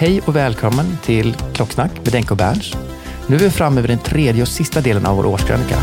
[0.00, 2.76] Hej och välkommen till Klocksnack med Denke och Berns.
[3.28, 5.76] Nu är vi framme vid den tredje och sista delen av vår årskrönika.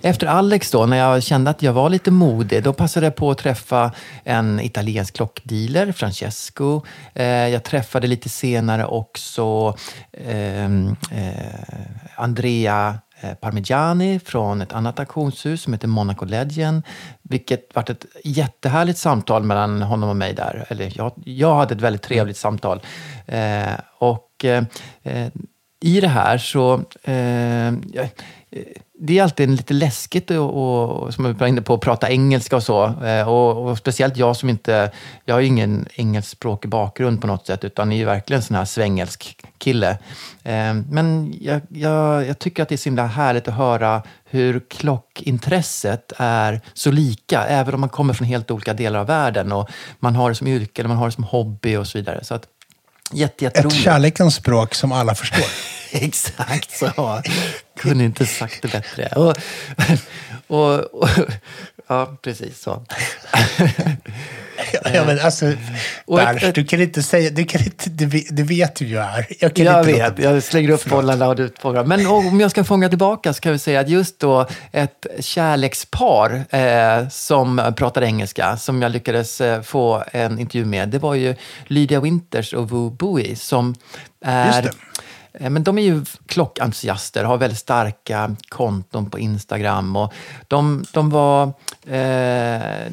[0.00, 3.30] Efter Alex då, när jag kände att jag var lite modig, då passade jag på
[3.30, 3.92] att träffa
[4.24, 6.82] en italiensk klockdealer, Francesco.
[7.14, 9.76] Eh, jag träffade lite senare också
[10.12, 10.70] eh, eh,
[12.16, 16.82] Andrea Eh, Parmigiani från ett annat auktionshus som heter Monaco Legend.
[17.22, 20.66] Vilket varit ett jättehärligt samtal mellan honom och mig där.
[20.68, 22.80] Eller jag, jag hade ett väldigt trevligt samtal.
[23.26, 24.64] Eh, och eh,
[25.02, 25.28] eh
[25.80, 26.74] i det här så...
[27.02, 27.74] Eh,
[28.98, 32.56] det är alltid lite läskigt och, och, som jag var inne på, att prata engelska
[32.56, 33.04] och så.
[33.04, 34.90] Eh, och, och, speciellt jag som inte,
[35.24, 38.56] jag har ju ingen engelskspråkig bakgrund på något sätt, utan är ju verkligen en sån
[38.56, 39.90] här svängelsk kille.
[40.42, 44.60] Eh, men jag, jag, jag, tycker att det är så himla härligt att höra hur
[44.68, 49.70] klockintresset är så lika, även om man kommer från helt olika delar av världen och
[49.98, 52.24] man har det som yrke eller man har det som hobby och så vidare.
[52.24, 52.46] Så att,
[53.12, 55.46] jätte, Ett kärlekens språk som alla förstår.
[55.92, 57.22] Exakt så.
[57.76, 59.06] Kunde inte sagt det bättre.
[59.06, 59.34] Och,
[60.46, 61.08] och, och
[61.86, 62.82] ja, precis så.
[64.84, 65.52] ja, men alltså,
[66.06, 69.26] Berns, du kan inte säga, du, kan inte, du, du vet hur jag är.
[69.40, 71.84] Jag, jag vet, jag slänger upp bollarna och du fångar.
[71.84, 76.44] Men om jag ska fånga tillbaka så kan vi säga att just då ett kärlekspar
[76.50, 81.34] eh, som pratar engelska, som jag lyckades eh, få en intervju med, det var ju
[81.66, 83.74] Lydia Winters och Wu Bui som
[84.24, 84.70] är Eh,
[85.40, 89.96] men de är ju klockentusiaster, har väldigt starka konton på Instagram.
[89.96, 90.12] Och
[90.48, 91.42] de, de var...
[91.86, 92.92] Eh,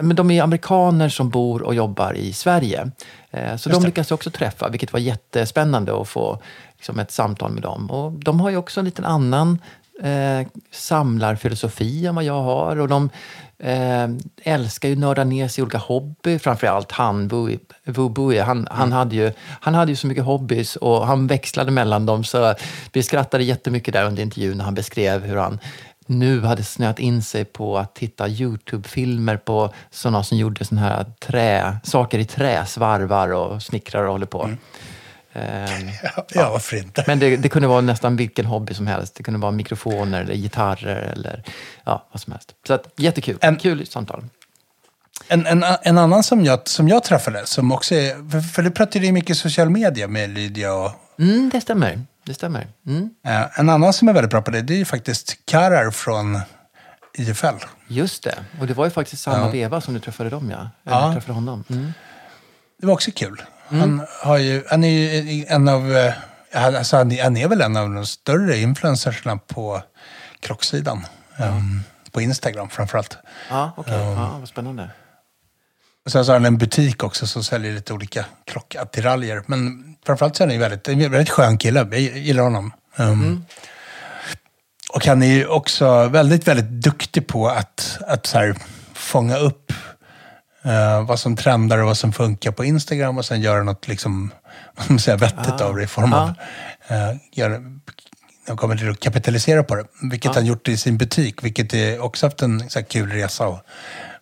[0.00, 2.90] men de är amerikaner som bor och jobbar i Sverige.
[3.30, 6.38] Eh, så de lyckades också träffa, vilket var jättespännande att få
[6.76, 7.90] liksom, ett samtal med dem.
[7.90, 9.58] Och de har ju också en liten annan
[10.02, 12.80] eh, samlarfilosofi än vad jag har.
[12.80, 13.10] Och de
[13.58, 14.08] eh,
[14.42, 16.38] älskar ju nörda ner sig i olika hobby.
[16.38, 17.58] Framförallt han, Wu
[18.08, 18.68] Bui, han, mm.
[18.70, 22.24] han, hade ju, han hade ju så mycket hobbys och han växlade mellan dem.
[22.24, 22.54] Så
[22.92, 25.58] vi skrattade jättemycket där under intervjun när han beskrev hur han
[26.06, 31.04] nu hade snöat in sig på att titta Youtube-filmer på sådana som gjorde såna här
[31.20, 34.44] trä, saker i trä, svarvar och snickrar och håller på.
[34.44, 34.58] Mm.
[35.80, 35.90] Um,
[36.34, 37.04] ja, varför inte?
[37.06, 39.14] Men det, det, kunde vara nästan vilken hobby som helst.
[39.14, 41.42] Det kunde vara mikrofoner eller gitarrer eller
[41.84, 42.54] ja, vad som helst.
[42.66, 43.38] Så att, jättekul.
[43.40, 44.24] En, Kul samtal.
[45.28, 48.70] En, en, en annan som jag, som jag träffade, som också är, för, för du
[48.70, 50.90] pratade ju mycket social media med Lydia och...
[51.18, 52.00] Mm, det stämmer.
[52.24, 52.66] Det stämmer.
[52.86, 53.02] Mm.
[53.02, 56.40] Uh, en annan som är väldigt bra på det, det är ju faktiskt Karar från
[57.18, 57.46] IFL.
[57.88, 58.38] Just det.
[58.60, 59.48] Och det var ju faktiskt samma ja.
[59.48, 60.70] veva som du träffade dem, ja.
[60.86, 61.12] Eller ja.
[61.12, 61.64] träffade honom.
[61.70, 61.92] Mm.
[62.80, 63.42] Det var också kul.
[63.70, 63.80] Mm.
[63.80, 66.14] Han, har ju, han är ju en av, eh,
[66.52, 69.82] alltså han, är väl en av de större influencersna på
[70.40, 71.06] krocksidan.
[71.38, 71.82] Um,
[72.16, 73.18] på Instagram framförallt.
[73.50, 73.94] Ja, okej.
[73.94, 74.12] Okay.
[74.12, 74.90] Um, ja, vad spännande.
[76.04, 79.42] Och sen så har han en butik också som säljer lite olika klockattiraljer.
[79.46, 81.88] Men framförallt så är han ju väldigt, en väldigt skön kille.
[81.90, 82.72] Jag gillar honom.
[82.96, 83.44] Um, mm.
[84.92, 88.56] Och han är ju också väldigt, väldigt duktig på att, att så här,
[88.94, 89.72] fånga upp
[90.66, 94.30] Uh, vad som trendar och vad som funkar på Instagram och sen göra något liksom,
[94.76, 95.64] vad man säger, vettigt ah.
[95.64, 96.28] av det i form av...
[96.90, 97.58] Uh, göra,
[98.46, 100.34] de kommer till att kapitalisera på det, vilket ah.
[100.34, 103.64] han gjort i sin butik, vilket är också haft en så kul resa att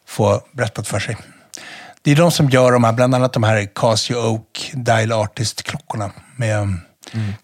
[0.06, 1.16] få berättat för sig.
[2.02, 6.10] Det är de som gör de här, bland annat de här Casio Oak Dial Artist-klockorna
[6.36, 6.78] med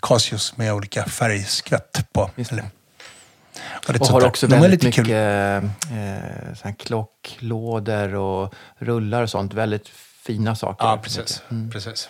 [0.02, 2.30] Casios med olika färgskvätt på.
[2.50, 2.64] Eller,
[3.88, 9.54] och Och har också väldigt mycket eh, klocklådor och rullar och sånt.
[9.54, 9.88] Väldigt
[10.24, 10.86] fina saker.
[10.86, 11.42] Ja, precis.
[11.72, 12.08] precis.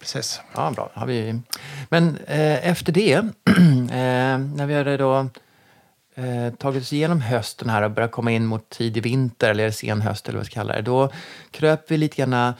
[0.00, 0.40] precis.
[0.54, 0.90] Ja, bra.
[0.94, 1.40] Har vi...
[1.88, 3.12] Men eh, efter det,
[3.92, 5.28] eh, när vi hade då
[6.14, 10.00] eh, tagit oss igenom hösten här och börjat komma in mot tidig vinter eller sen
[10.00, 10.82] höst eller vad vi ska kalla det.
[10.82, 11.10] Då
[11.50, 12.54] kröp vi lite grann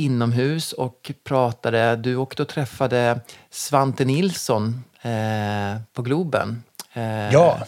[0.00, 1.96] inomhus och pratade.
[1.96, 3.20] Du åkte och träffade
[3.50, 6.62] Svante Nilsson eh, på Globen.
[6.94, 7.02] Eh,
[7.32, 7.58] Ja.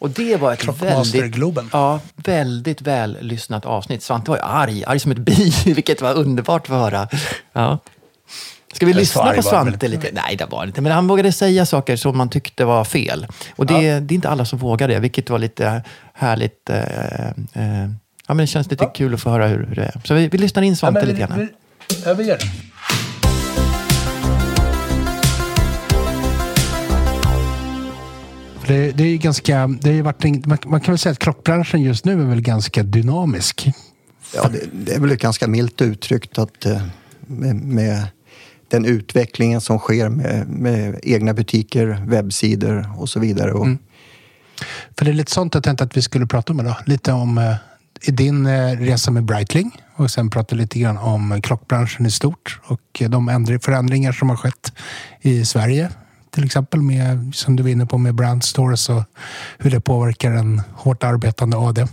[0.00, 1.36] Och det var ett väldigt,
[1.72, 4.02] ja, väldigt väl lyssnat avsnitt.
[4.02, 7.08] Svante var ju arg, arg som ett bi, vilket var underbart att höra.
[7.52, 7.78] Ja.
[8.74, 10.08] Ska vi lyssna på Svante lite?
[10.12, 10.80] Nej, det var inte.
[10.80, 13.26] Men han vågade säga saker som man tyckte var fel.
[13.56, 15.82] Och det, det är inte alla som vågar det, vilket var lite
[16.14, 16.70] härligt.
[16.70, 16.78] Eh,
[17.28, 17.32] eh,
[18.26, 20.00] ja, men det känns lite kul att få höra hur, hur det är.
[20.04, 21.38] Så vi, vi lyssnar in Svante Ja, lite grann.
[21.38, 21.48] vi-
[22.04, 22.44] Ja, vi gör det.
[28.68, 32.04] Det, det är ganska, det har varit man, man kan väl säga att klockbranschen just
[32.04, 33.70] nu är väl ganska dynamisk.
[34.34, 36.82] Ja, det, det är väl ganska milt uttryckt att eh,
[37.20, 38.06] med, med
[38.68, 43.52] den utvecklingen som sker med, med egna butiker, webbsidor och så vidare.
[43.52, 43.66] Och,
[44.98, 46.76] För det är lite sånt jag tänkte att vi skulle prata om idag.
[46.86, 47.54] Lite om eh,
[48.06, 53.02] din eh, resa med Breitling och sen prata lite grann om klockbranschen i stort och
[53.08, 54.72] de ändring, förändringar som har skett
[55.20, 55.90] i Sverige.
[56.30, 59.02] Till exempel med, som du var inne på, med brand stores och
[59.58, 61.86] hur det påverkar en hårt arbetande AD.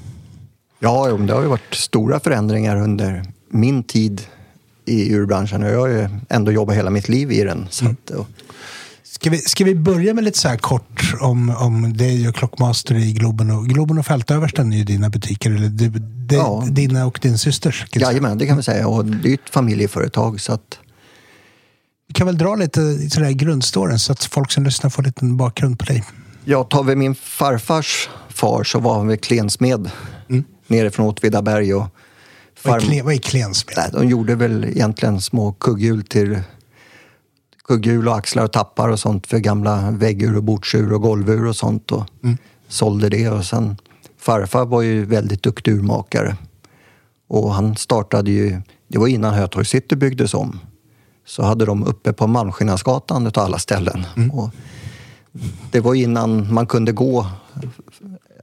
[0.80, 4.22] Ja, det har ju varit stora förändringar under min tid
[4.86, 7.68] i urbranschen och jag har ju ändå jobbat hela mitt liv i den.
[7.70, 8.28] Så att, och,
[9.04, 12.96] Ska vi, ska vi börja med lite så här kort om, om dig och Klockmaster
[12.96, 16.64] i Globen och, Globen och Fältöversten är ju dina butiker, eller du, det, Ja.
[16.70, 17.86] dina och din systers.
[17.92, 18.88] jajamän, det kan vi säga.
[18.88, 20.80] Och det är ju ett familjeföretag så att
[22.16, 25.86] kan väl dra lite sådär grundstoryn så att folk som lyssnar får lite bakgrund på
[25.86, 26.04] dig.
[26.46, 29.92] Ja, tar vi min farfars far så var han väl klensmed
[30.68, 31.74] nere från Åtvidaberg.
[31.74, 31.88] Och
[32.64, 33.74] Vad är, farm- vad är klensmed?
[33.78, 36.40] Nej, de gjorde väl egentligen små kugghjul till
[37.68, 41.56] kugghjul och axlar och tappar och sånt för gamla väggur och bordsur och golvur och
[41.56, 42.06] sånt och
[42.68, 43.30] sålde det.
[43.30, 43.78] Och sen
[44.20, 46.36] farfar var ju väldigt duktig urmakare
[47.28, 50.60] och han startade ju, det var innan Hötorgs city byggdes om,
[51.26, 54.06] så hade de uppe på Malmskillnadsgatan utav alla ställen.
[54.34, 54.50] Och
[55.72, 57.28] det var innan man kunde gå,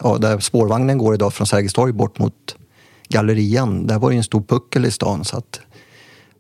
[0.01, 2.57] ja, där spårvagnen går idag från Sergels torg bort mot
[3.09, 3.87] Gallerian.
[3.87, 5.61] Där var det en stor puckel i stan så att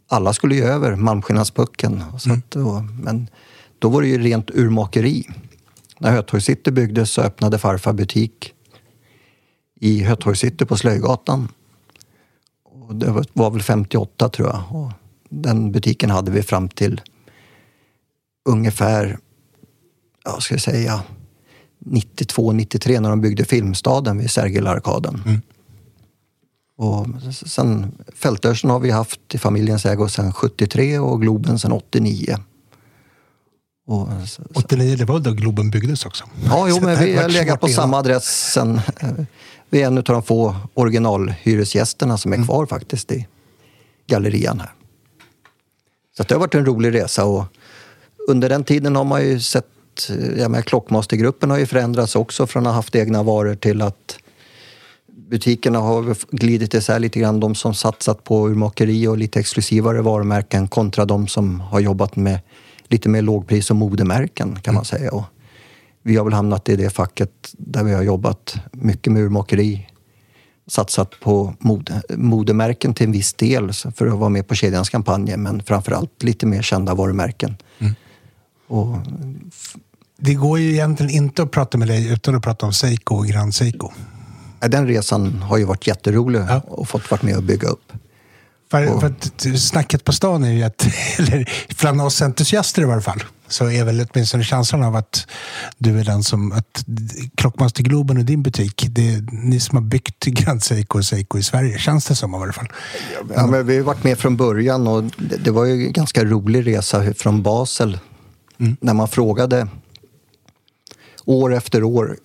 [0.08, 2.04] alla skulle ju över Malmskillnadspuckeln.
[2.18, 3.28] Så att, och, men
[3.78, 5.28] då var det ju rent urmakeri.
[5.98, 8.54] När Hötorgs city byggdes så öppnade farfar butik
[9.80, 11.48] i Hötorgs city på Slöjgatan.
[12.64, 14.62] Och det var, var väl 58 tror jag.
[14.70, 14.92] Och
[15.32, 17.00] den butiken hade vi fram till
[18.48, 19.18] ungefär,
[20.24, 21.02] ja, ska jag säga,
[21.78, 25.40] 92, 93 när de byggde Filmstaden vid Sergelarkaden.
[26.76, 32.36] Och sen Fältörsen har vi haft i familjens ägo sedan 73 och Globen sedan 89.
[33.86, 36.24] Och, s- s- 89, det var då Globen byggdes också.
[36.44, 38.80] ja, jo, Så men vi har legat på samma adress sen.
[39.00, 39.10] eh,
[39.70, 42.46] Vi är en av de få originalhyresgästerna som är Mm.
[42.46, 43.26] kvar faktiskt i
[44.06, 44.72] gallerian här.
[46.16, 47.44] Så det har varit en rolig resa och
[48.28, 49.66] under den tiden har man ju sett,
[50.36, 54.18] jag menar, Klockmastergruppen har ju förändrats också från att ha haft egna varor till att
[55.12, 57.40] butikerna har glidit isär lite grann.
[57.40, 62.40] De som satsat på urmakeri och lite exklusivare varumärken kontra de som har jobbat med
[62.88, 65.12] lite mer lågpris och modemärken kan man säga.
[65.12, 65.24] Och
[66.02, 69.88] vi har väl hamnat i det facket där vi har jobbat mycket med urmakeri.
[70.66, 75.36] Satsat på mode, modemärken till en viss del för att vara med på kedjans kampanjer
[75.36, 77.56] men framförallt lite mer kända varumärken.
[78.68, 78.96] Och
[80.18, 83.26] Det går ju egentligen inte att prata med dig utan att prata om Seiko och
[83.26, 83.90] Grand Seiko.
[84.60, 86.60] den resan har ju varit jätterolig Ja.
[86.68, 87.92] och fått vara med och bygga upp.
[88.70, 90.86] För, för att snacket på stan är ju att,
[91.18, 91.50] eller
[91.80, 95.26] bland oss entusiaster i varje fall, så är väl åtminstone känslan av att
[95.78, 96.84] du är den som, att
[97.34, 101.38] Klockmaster Globen och din butik, det är ni som har byggt Grand Seiko och Seiko
[101.38, 102.68] i Sverige, känns det som i varje fall.
[103.34, 105.04] Ja, men vi har varit med från början och
[105.44, 107.98] det, var ju en ganska rolig resa från Basel.
[108.56, 109.68] När man frågade
[111.24, 112.16] år efter år,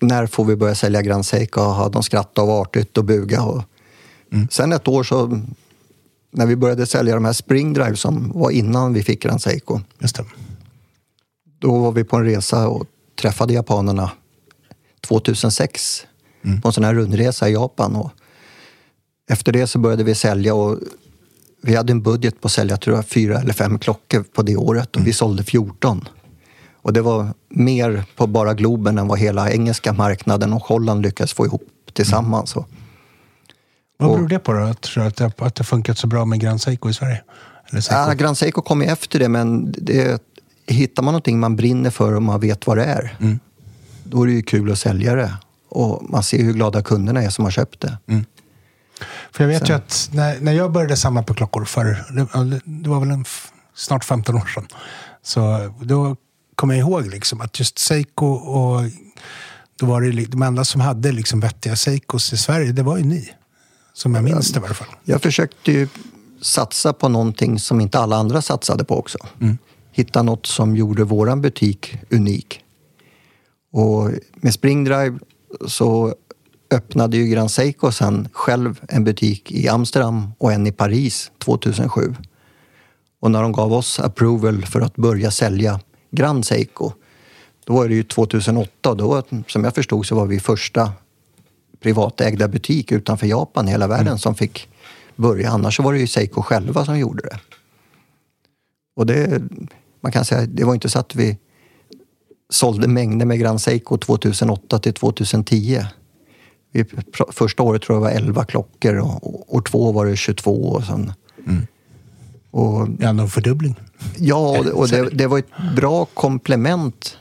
[0.00, 1.60] när får vi börja sälja Grand Seiko?
[1.60, 3.42] Ja, de skrattade och artigt och buga.
[3.42, 3.62] Och
[4.50, 5.40] Sen ett år så,
[6.30, 9.80] när vi började sälja de här Spring Drive som var innan vi fick Grand Seiko,
[9.98, 10.24] Just det.
[11.58, 12.86] Då var vi på en resa och
[13.20, 14.10] träffade japanerna
[15.08, 16.06] 2006
[16.62, 17.96] på en sån här rundresa i Japan.
[17.96, 18.10] Och
[19.30, 20.78] efter det så började vi sälja och
[21.62, 24.56] vi hade en budget på att sälja tror jag, fyra eller fem klockor på det
[24.56, 26.08] året och vi sålde 14.
[26.86, 31.32] Och det var mer på bara Globen än vad hela engelska marknaden och Holland lyckades
[31.32, 32.56] få ihop tillsammans.
[32.56, 32.68] Och,
[33.96, 34.58] Vad beror det på då?
[34.58, 37.22] Att, att, det, att det funkat så bra med Grand Seiko i Sverige?
[37.70, 38.00] Eller Seiko?
[38.00, 40.22] ja, Grand Seiko kom ju efter det, men det,
[40.66, 43.38] hittar man någonting man brinner för och man vet vad det är, Mm.
[44.04, 45.34] då är det ju kul att sälja det.
[45.68, 47.98] Och man ser hur glada kunderna är som har köpt det.
[49.32, 51.84] För jag vet ju att när, när jag började samla på klockor för
[52.82, 53.24] det, var väl en,
[53.74, 54.66] snart 15 år sedan.
[55.22, 56.16] Så då
[56.54, 58.80] kommer jag ihåg liksom att just Seiko och
[59.80, 63.04] då var det de enda som hade liksom vettiga Seikos i Sverige, det var ju
[63.04, 63.30] ni.
[63.92, 64.88] Som jag minns det i alla fall.
[65.04, 65.88] Jag försökte ju
[66.40, 69.18] satsa på någonting som inte alla andra satsade på också.
[69.96, 72.64] Hitta något som gjorde våran butik unik.
[73.72, 75.18] Och med Springdrive
[75.66, 76.14] så
[76.70, 82.14] öppnade ju Grand Seiko sen själv en butik i Amsterdam och en i Paris 2007.
[83.20, 86.92] Och när de gav oss approval för att börja sälja Grand Seiko,
[87.64, 90.92] då var det ju 2008 och då, som jag förstod så var vi första
[91.80, 94.68] privatägda butik utanför Japan hela världen som fick
[95.16, 95.50] börja.
[95.50, 97.38] Annars var det ju Seiko själva som gjorde det.
[98.96, 99.42] Och det,
[100.00, 101.38] man kan säga, det var inte så att vi
[102.50, 105.80] sålde mängder med Grand Seiko 2008 till 2010.
[106.72, 106.84] Vi,
[107.32, 110.84] första året tror jag var 11 klockor och och år två var det 22 och
[110.84, 111.12] sen.
[112.50, 113.74] Och Ja, någon fördubbling.
[114.18, 117.16] Ja, och det- och det, det var ett bra komplement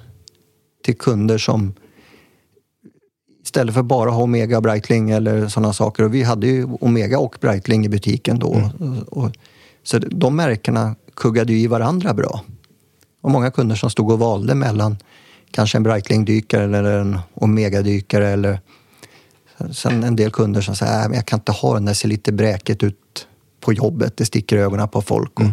[0.83, 1.73] till kunder som
[3.43, 6.03] istället för bara ha Omega Breitling eller sådana saker.
[6.03, 8.71] Och vi hade ju Omega och Breitling i butiken då.
[9.07, 9.31] Och,
[9.83, 12.41] så de märkena kuggade ju i varandra bra.
[13.25, 14.97] Och många kunder som stod och valde mellan
[15.51, 18.27] kanske en Breitling-dykare eller en Omega-dykare.
[18.27, 18.59] Eller,
[19.71, 22.31] sen en del kunder som säger att jag kan inte ha den, det ser lite
[22.31, 23.27] bräkigt ut
[23.61, 25.39] på jobbet, det sticker i ögonen på folk.
[25.39, 25.49] Och,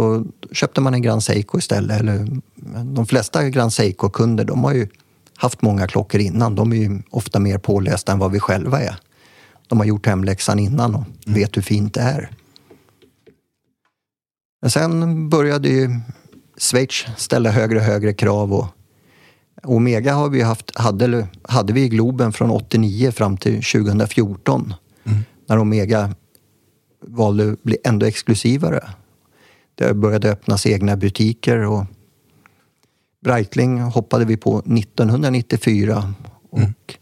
[0.00, 2.00] och köpte man en Grand Seiko istället.
[2.00, 2.26] Eller,
[2.84, 4.88] de flesta Grand Seiko-kunder de har ju
[5.36, 6.54] haft många klockor innan.
[6.54, 8.96] De är ju ofta mer pålästa än vad vi själva är.
[9.68, 12.30] De har gjort hemläxan innan och vet hur fint det är.
[14.60, 16.00] Men sen började ju
[16.62, 18.52] Schweiz ställa högre och högre krav.
[18.52, 18.66] Och
[19.62, 24.74] Omega har vi haft, hade, hade vi i Globen från 89 fram till 2014.
[25.48, 26.14] När Omega
[27.06, 28.90] valde att bli ändå exklusivare.
[29.74, 31.84] Det började öppnas egna butiker och
[33.24, 36.14] Breitling hoppade vi på 1994
[36.50, 36.94] och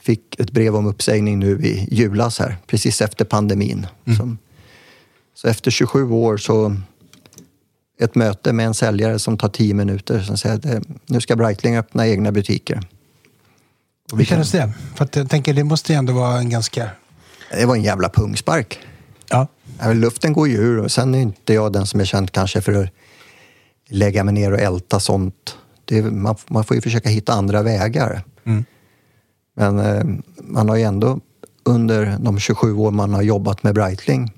[0.00, 3.86] fick ett brev om uppsägning nu i julas här, precis efter pandemin.
[4.16, 4.38] Som,
[5.34, 6.76] så efter 27 år så
[7.98, 11.36] ett möte med en säljare som tar 10 minuter som säger att eh, nu ska
[11.36, 12.80] Breitling öppna egna butiker.
[14.12, 14.72] Hur kändes det?
[14.94, 16.90] För att jag tänker, det måste ju ändå vara en ganska...
[17.50, 18.78] Det var en jävla pungspark.
[19.28, 19.46] Ja.
[19.94, 22.72] Luften går ju ur och sen är inte jag den som är känd kanske för
[22.72, 22.88] att
[23.88, 25.56] lägga mig ner och älta sånt.
[25.84, 28.22] Det, man, man får ju försöka hitta andra vägar.
[29.56, 30.04] Men eh,
[30.38, 31.20] man har ju ändå
[31.64, 34.32] under de 27 år man har jobbat med Breitling.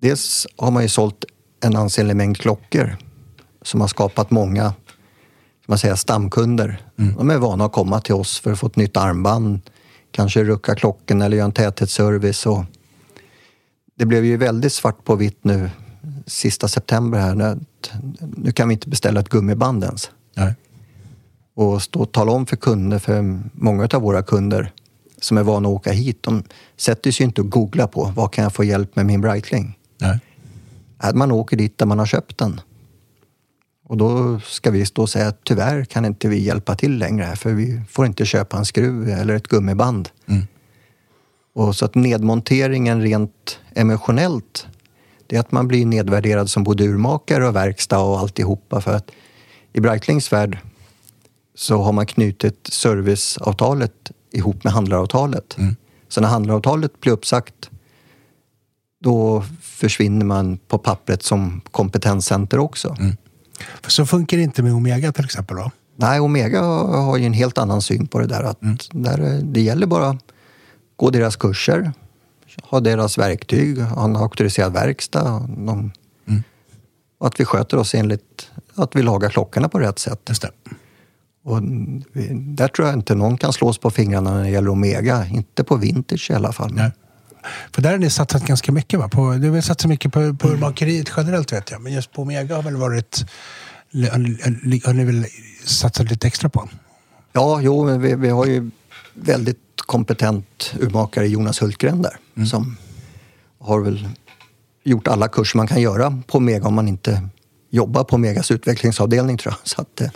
[0.00, 1.24] Dels har man ju sålt
[1.60, 2.96] en ansenlig mängd klockor
[3.62, 4.72] som har skapat många
[5.68, 6.82] man säga, stamkunder.
[6.96, 9.60] De är vana att komma till oss för att få ett nytt armband,
[10.10, 12.46] kanske rucka klockan eller göra en täthetsservice.
[12.46, 12.64] Och
[13.94, 15.70] det blev ju väldigt svart på vitt nu
[16.26, 17.58] sista september här.
[18.36, 20.10] Nu kan vi inte beställa ett gummiband ens.
[20.34, 20.54] Nej.
[21.54, 24.72] Och stå och tala om för kunder, för många av våra kunder
[25.20, 26.42] som är vana att åka hit, de
[26.76, 29.78] sätter sig inte och googlar på vad kan jag få hjälp med min Breitling.
[29.98, 30.20] Nej.
[30.98, 32.60] Att man åker dit där man har köpt den.
[33.88, 37.24] Och då ska vi stå och säga att tyvärr kan inte vi hjälpa till längre
[37.24, 40.08] här för vi får inte köpa en skruv eller ett gummiband.
[41.54, 44.66] Och så att nedmonteringen rent emotionellt,
[45.26, 49.10] det är att man blir nedvärderad som både urmakare och verkstad och alltihopa för att
[49.72, 50.58] i Breitlings värld
[51.54, 55.56] så har man knutit serviceavtalet ihop med handlaravtalet.
[56.08, 57.70] Så när handlaravtalet blir uppsagt
[59.06, 62.96] då försvinner man på pappret som kompetenscenter också.
[63.82, 65.70] För så funkar det inte med Omega till exempel då?
[65.96, 68.42] Nej, Omega har ju en helt annan syn på det där.
[68.42, 68.58] Att
[68.92, 70.24] där, det gäller bara att
[70.96, 71.92] gå deras kurser,
[72.62, 75.48] ha deras verktyg, ha en auktoriserad verkstad.
[75.56, 75.92] De,
[77.18, 80.20] och att vi sköter oss enligt att vi lagar klockorna på rätt sätt.
[80.28, 80.50] Just det.
[81.44, 81.62] Och
[82.32, 85.26] där tror jag inte någon kan slås på fingrarna när det gäller Omega.
[85.26, 86.72] Inte på vintage i alla fall.
[86.74, 86.90] Nej.
[87.72, 89.08] För där har ni satsat ganska mycket va?
[89.08, 91.80] På, du har satsat mycket på, på urmakeriet generellt vet jag.
[91.80, 93.24] Men just på Omega har väl varit...
[94.84, 95.26] Har ni väl
[95.64, 96.68] satsat lite extra på?
[97.32, 98.70] Ja, jo, men vi, vi har ju
[99.14, 102.76] väldigt kompetent urmakare Jonas Hultgren där som
[103.58, 104.08] har väl
[104.84, 107.28] gjort alla kurser man kan göra på Mega om man inte
[107.70, 109.68] jobbar på Megas utvecklingsavdelning tror jag.
[109.68, 110.10] Så, att, eh,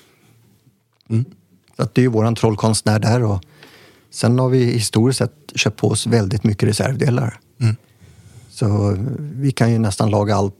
[1.76, 3.22] så att det är ju våran trollkonstnär där.
[3.22, 3.44] Och
[4.10, 7.40] sen har vi historiskt sett köpt på oss väldigt mycket reservdelar.
[8.50, 10.54] Så vi kan ju nästan laga allt.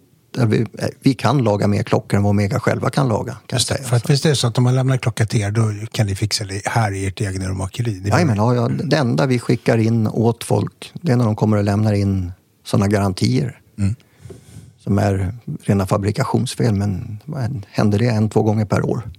[0.46, 3.36] Vi, eh, vi kan laga mer klockor än vad Omega själva kan laga.
[3.46, 3.82] Kan Just säga.
[3.82, 6.06] för att visst är det så att om man lämnar klocka till er, då kan
[6.06, 9.78] ni fixa det här i ert egna är Jajamän, ja, ja, det enda vi skickar
[9.78, 12.32] in åt folk, det är när de kommer och lämnar in
[12.64, 13.60] sådana garantier.
[14.78, 19.10] Som är rena fabrikationsfel, men händer det en, två gånger per år?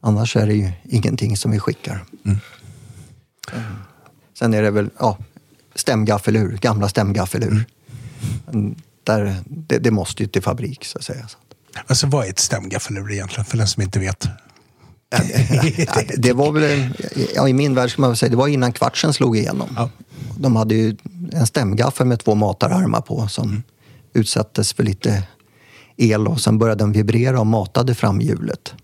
[0.00, 2.04] Annars är det ju ingenting som vi skickar.
[4.38, 5.18] Sen är det väl ja,
[5.74, 7.64] stämgaffelur, gamla stämgaffelur.
[8.46, 11.28] Men Där, det, det måste ju till fabrik så att säga.
[11.28, 11.38] Så.
[11.86, 14.28] Alltså vad är ett stämgaffelur egentligen, för den som inte vet?
[15.10, 15.18] Ja,
[16.06, 16.88] det- det var väl,
[17.34, 19.68] ja, I min värld ska man väl säga, det var innan kvartsen slog igenom.
[19.76, 19.90] Ja.
[20.38, 20.96] De hade ju
[21.32, 23.62] en stämgaffel med två matararmar på som
[24.12, 25.22] utsattes för lite
[25.96, 28.74] el och sen började den vibrera och matade fram hjulet.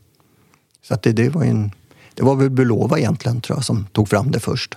[0.83, 1.71] Så att det, det var ju en,
[2.17, 4.75] det var väl Bulova egentligen tror jag som tog fram det först.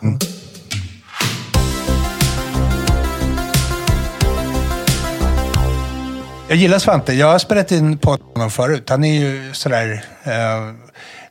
[6.48, 7.13] Jag gillar Svante.
[7.13, 8.89] Jag har spelat in på honom förut.
[8.89, 10.05] Han är ju sådär...
[10.24, 10.31] Eh,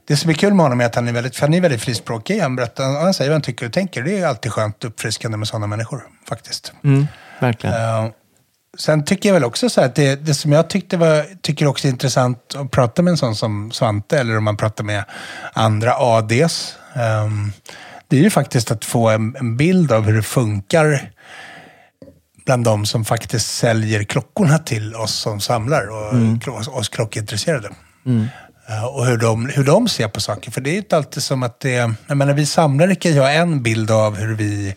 [0.07, 2.41] det som är kul med honom är att han är väldigt, han är väldigt frispråkig.
[2.41, 4.03] Han, berättar, han säger vad han tycker och tänker.
[4.03, 6.73] Det är alltid skönt uppfriskande med sådana människor, faktiskt.
[6.85, 7.07] Mm,
[7.41, 7.77] verkligen.
[7.77, 8.11] Eh,
[8.79, 11.67] sen tycker jag väl också så här att det, det som jag tyckte var, tycker
[11.67, 15.05] också är intressant att prata med en sån som Svante, eller om man pratar med
[15.53, 16.75] andra ADs.
[16.95, 17.53] ehm,
[18.09, 21.11] det är ju faktiskt att få en, en bild av hur det funkar
[22.47, 27.69] bland de som faktiskt säljer klockorna till oss som samlar och klo- oss klockintresserade.
[28.69, 30.51] Eh, Och hur de, hur de ser på saker.
[30.51, 31.95] För det är ju inte alltid som att det...
[32.07, 34.75] Jag menar, vi samlare kan ju ha en bild av hur vi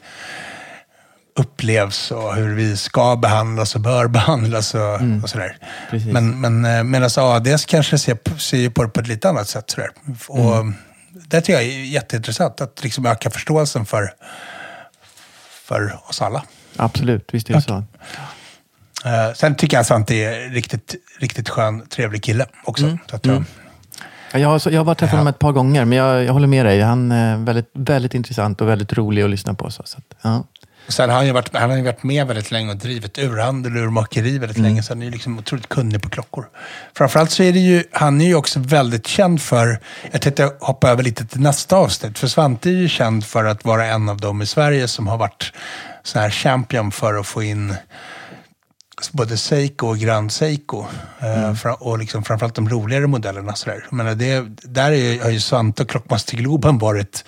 [1.36, 5.58] upplevs och hur vi ska behandlas och bör behandlas och, och sådär.
[5.90, 6.14] Precis.
[6.14, 9.70] Men, men eh, medan ADS kanske ser, ser på det på ett lite annat sätt.
[9.70, 9.90] Sådär.
[10.28, 10.66] Och
[11.28, 14.14] Det tycker jag är jätteintressant, att liksom öka förståelsen för,
[15.68, 16.44] för oss alla.
[16.78, 17.84] Absolut, visst är det så.
[19.06, 22.98] Eh, sen tycker jag att Svante är riktigt, riktigt skön, trevlig kille också.
[23.10, 23.44] Så att jag,
[24.34, 26.48] Ja, Jag har, jag har bara träffat honom ett par gånger, men jag, jag håller
[26.48, 26.82] med dig.
[26.82, 29.72] Han är väldigt, väldigt intressant och väldigt rolig att lyssna på.
[29.72, 30.44] Så, så att, ja.
[30.88, 33.18] Och sen har han ju varit, han har ju varit med väldigt länge och drivit
[33.18, 34.84] urhandel och urmakeri väldigt länge.
[34.84, 36.50] Så han är ju liksom otroligt kunnig på klockor.
[36.98, 39.80] Framförallt så är det ju, han är ju också väldigt känd för,
[40.12, 42.20] jag tänkte hoppa över lite till nästa avsnitt.
[42.20, 45.18] För Svante är ju känd för att vara en av dem i Sverige som har
[45.18, 45.54] varit
[46.04, 47.76] så här champion för att få in
[49.12, 50.86] både Seiko och Grand Seiko.
[51.20, 53.56] Eh, fra- och liksom framförallt de roligare modellerna.
[53.56, 53.86] Så där.
[53.90, 57.26] Jag menar, det, där är, har ju Svante och Klockmaster Globen varit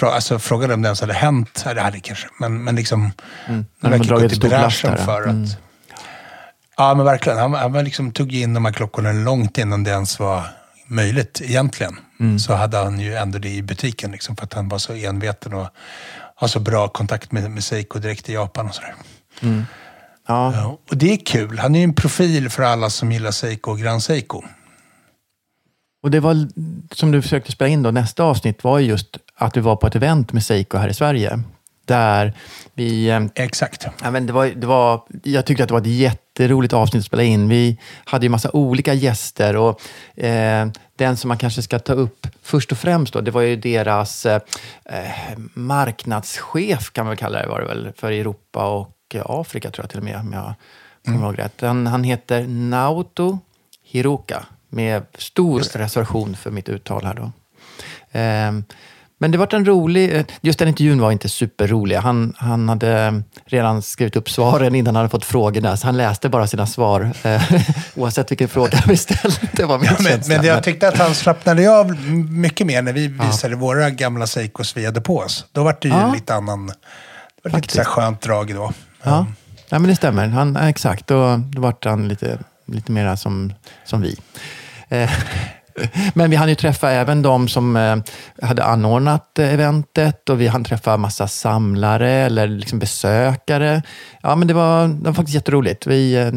[0.00, 3.12] alltså, frågan om det ens hade hänt, det hade kanske, men, men liksom...
[3.48, 3.64] Mm.
[3.82, 5.44] Har verkar gått i bräschen för mm.
[5.44, 5.58] att...
[6.76, 7.38] Ja, men verkligen.
[7.38, 10.42] Han, han liksom, tog in de här klockorna långt innan det ens var
[10.86, 11.98] möjligt egentligen.
[12.20, 12.38] Mm.
[12.38, 15.54] Så hade han ju ändå det i butiken, liksom, för att han var så enveten
[15.54, 15.68] och
[16.34, 18.94] har så bra kontakt med, med Seiko direkt i Japan och sådär.
[19.40, 19.64] Ja,
[20.26, 21.58] Ja, och det är kul.
[21.58, 24.42] Han är ju en profil för alla som gillar Seiko och Grand Seiko.
[26.02, 26.48] och det var
[26.94, 29.86] som du försökte spela in då, nästa avsnitt var ju just att du var på
[29.86, 31.42] ett event med Seiko här i Sverige.
[31.84, 32.34] Där
[32.74, 33.08] vi...
[33.08, 33.86] eh, Exakt.
[34.02, 37.06] Ja, men det var, det var, jag tyckte att det var ett jätteroligt avsnitt att
[37.06, 37.48] spela in.
[37.48, 39.80] Vi hade ju massa olika gäster och
[40.20, 43.56] eh, den som man kanske ska ta upp först och främst då, det var ju
[43.56, 44.40] deras eh,
[44.84, 49.70] eh, marknadschef kan man väl kalla det, var det väl, för Europa och eh, Afrika
[49.70, 50.54] tror jag till och med, om jag
[51.04, 51.60] kommer ihåg rätt.
[51.60, 53.38] Han, han heter Naoto
[53.84, 57.32] Hiroka med stor reservation för mitt uttal här då.
[58.12, 58.64] Ehm,
[59.22, 61.96] men det var en rolig, eh, just den intervjun var inte superrolig.
[61.96, 66.28] Han, han hade redan skrivit upp svaren innan han hade fått frågorna, så han läste
[66.28, 67.42] bara sina svar eh,
[67.96, 69.36] oavsett vilken fråga vi ställde.
[69.52, 71.94] Det var min Ja, men, men jag tyckte att han slappnade av
[72.30, 75.44] mycket mer när vi visade våra gamla Seikos vi hade på oss.
[75.52, 76.12] Då var det ju Ja.
[76.14, 76.66] lite annan...
[77.42, 78.72] Det var lite så skönt drag då.
[79.02, 79.26] Ja,
[79.68, 80.28] ja men det stämmer.
[80.28, 83.52] Han, exakt, då, då vart han lite, lite mera som,
[83.84, 84.16] som vi.
[86.14, 87.96] Men vi hann ju träffa även de som eh,
[88.42, 93.82] hade anordnat eh, eventet och vi hann träffa massa samlare eller liksom besökare.
[94.22, 95.86] Ja, men det var, det var faktiskt jätteroligt.
[95.86, 96.30] Vi, eh,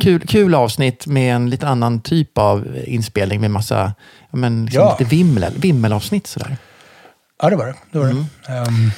[0.00, 3.94] kul, kul avsnitt med en lite annan typ av inspelning med massa
[4.30, 4.96] men liksom Ja.
[4.98, 6.26] lite vimmel, vimmelavsnitt.
[6.26, 6.56] Sådär.
[7.42, 7.74] Ja, det var det.
[7.92, 8.52] det, var det.
[8.52, 8.90] Ehm,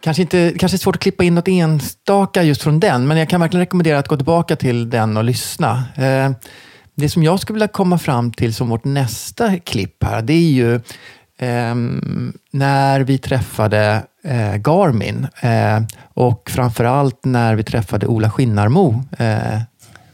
[0.00, 3.28] Kanske, inte, kanske är svårt att klippa in något enstaka just från den, men jag
[3.28, 5.84] kan verkligen rekommendera att gå tillbaka till den och lyssna.
[5.96, 6.30] Eh,
[7.00, 10.50] det som jag skulle vilja komma fram till som vårt nästa klipp här, det är
[10.50, 10.80] ju
[11.38, 15.26] ehm, när vi träffade eh, Garmin.
[15.40, 15.80] Eh,
[16.14, 19.60] och framförallt när vi träffade Ola Skinnarmo eh,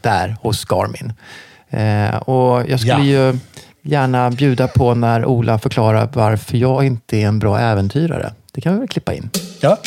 [0.01, 1.13] där hos Garmin.
[1.69, 3.31] Eh, och jag skulle Ja.
[3.31, 3.39] ju
[3.81, 8.33] gärna bjuda på när Ola förklarar varför jag inte är en bra äventyrare.
[8.53, 9.29] Det kan vi väl klippa in.
[9.61, 9.77] Ja,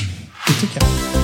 [0.49, 1.18] det tycker jag.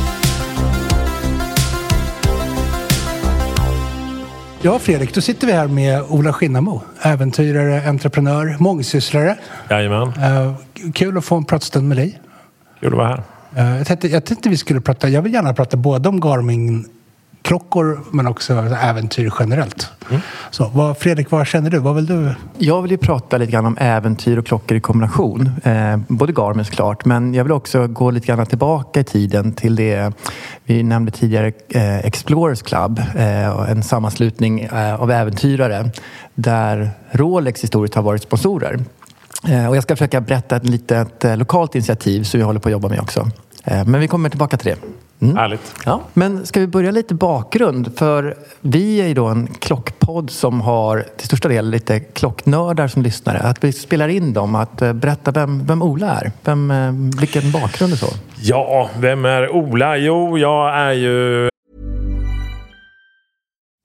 [4.66, 6.82] Ja, Fredrik, då sitter vi här med Ola Skinnamo.
[7.02, 9.36] Äventyrare, entreprenör, mångsysslare.
[9.70, 10.54] Jajamän, Eh,
[10.94, 12.20] kul att få en pratstund med dig.
[12.80, 13.22] kul att vara här.
[13.72, 16.20] Eh, jag, tänkte, jag tänkte vi skulle prata, jag vill gärna prata både om
[17.44, 18.52] Garmin-klockor men också
[18.82, 19.88] äventyr generellt.
[20.50, 21.78] Så, vad, Fredrik, vad känner du?
[21.78, 22.34] Vad vill du?
[22.58, 25.50] Jag vill ju prata lite grann om äventyr och klockor i kombination.
[25.64, 29.76] Eh, både Garmin såklart, men jag vill också gå lite grann tillbaka i tiden till
[29.76, 30.12] det
[30.64, 33.02] vi nämnde tidigare, eh, Explorers Club.
[33.16, 35.90] Eh, en sammanslutning eh, av äventyrare
[36.34, 38.80] där Rolex historiskt har varit sponsorer.
[39.48, 42.68] Eh, och jag ska försöka berätta ett litet eh, lokalt initiativ som vi håller på
[42.68, 43.30] att jobba med också.
[43.66, 45.03] Men vi kommer tillbaka till det.
[45.20, 45.36] Mm.
[45.36, 45.74] Härligt.
[45.84, 47.98] Ja, men ska vi börja lite bakgrund?
[47.98, 53.02] För vi är ju då en klockpodd som har till största del lite klocknördar som
[53.02, 53.38] lyssnare.
[53.38, 56.32] Att vi spelar in dem, att eh, berätta vem, vem Ola är.
[56.44, 58.08] Vem, eh, vilken bakgrund och så.
[58.40, 59.96] Ja, vem är Ola?
[59.96, 61.48] Jo, jag är ju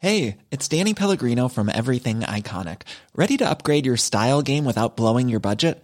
[0.02, 2.86] Hey, it's Danny Pellegrino from Everything Iconic.
[3.18, 5.84] Ready to upgrade your style game without blowing your budget?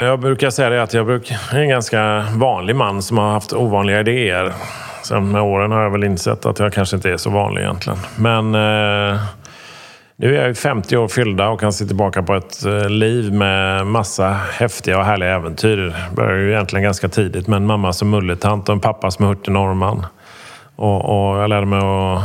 [0.00, 4.00] Jag brukar säga det att jag är en ganska vanlig man som har haft ovanliga
[4.00, 4.52] idéer.
[5.02, 7.98] Sen med åren har jag väl insett att jag kanske inte är så vanlig egentligen.
[8.16, 9.20] Men eh,
[10.16, 13.32] nu är jag ju 50 år fyllda och kan se tillbaka på ett eh, liv
[13.32, 15.76] med massa häftiga och härliga äventyr.
[15.76, 19.24] Det började ju egentligen ganska tidigt med en mamma som mulletant och en pappa som
[19.24, 20.06] är hurtig norrman.
[20.76, 22.22] Och, och jag lärde mig att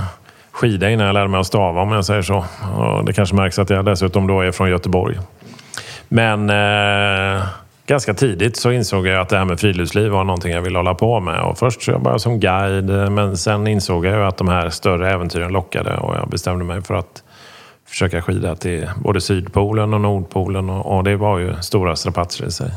[0.51, 2.45] skida innan jag lärde mig att stava om jag säger så.
[2.77, 5.17] Och det kanske märks att jag dessutom då är från Göteborg.
[6.07, 7.43] Men eh,
[7.91, 10.93] ganska tidigt så insåg jag att det här med friluftsliv var någonting jag ville hålla
[10.93, 11.41] på med.
[11.41, 14.69] Och först så jag bara som guide, men sen insåg jag ju att de här
[14.69, 17.23] större äventyren lockade och jag bestämde mig för att
[17.88, 22.51] försöka skida till både Sydpolen och Nordpolen och, och det var ju stora strapatser i
[22.51, 22.71] sig.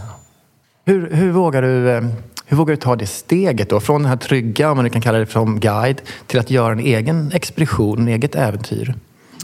[0.85, 2.03] Hur, hur, vågar du, eh,
[2.47, 3.81] hur vågar du ta det steget då?
[3.81, 6.73] Från den här trygga, om man nu kan kalla det som guide, till att göra
[6.73, 8.95] en egen expedition, en eget äventyr?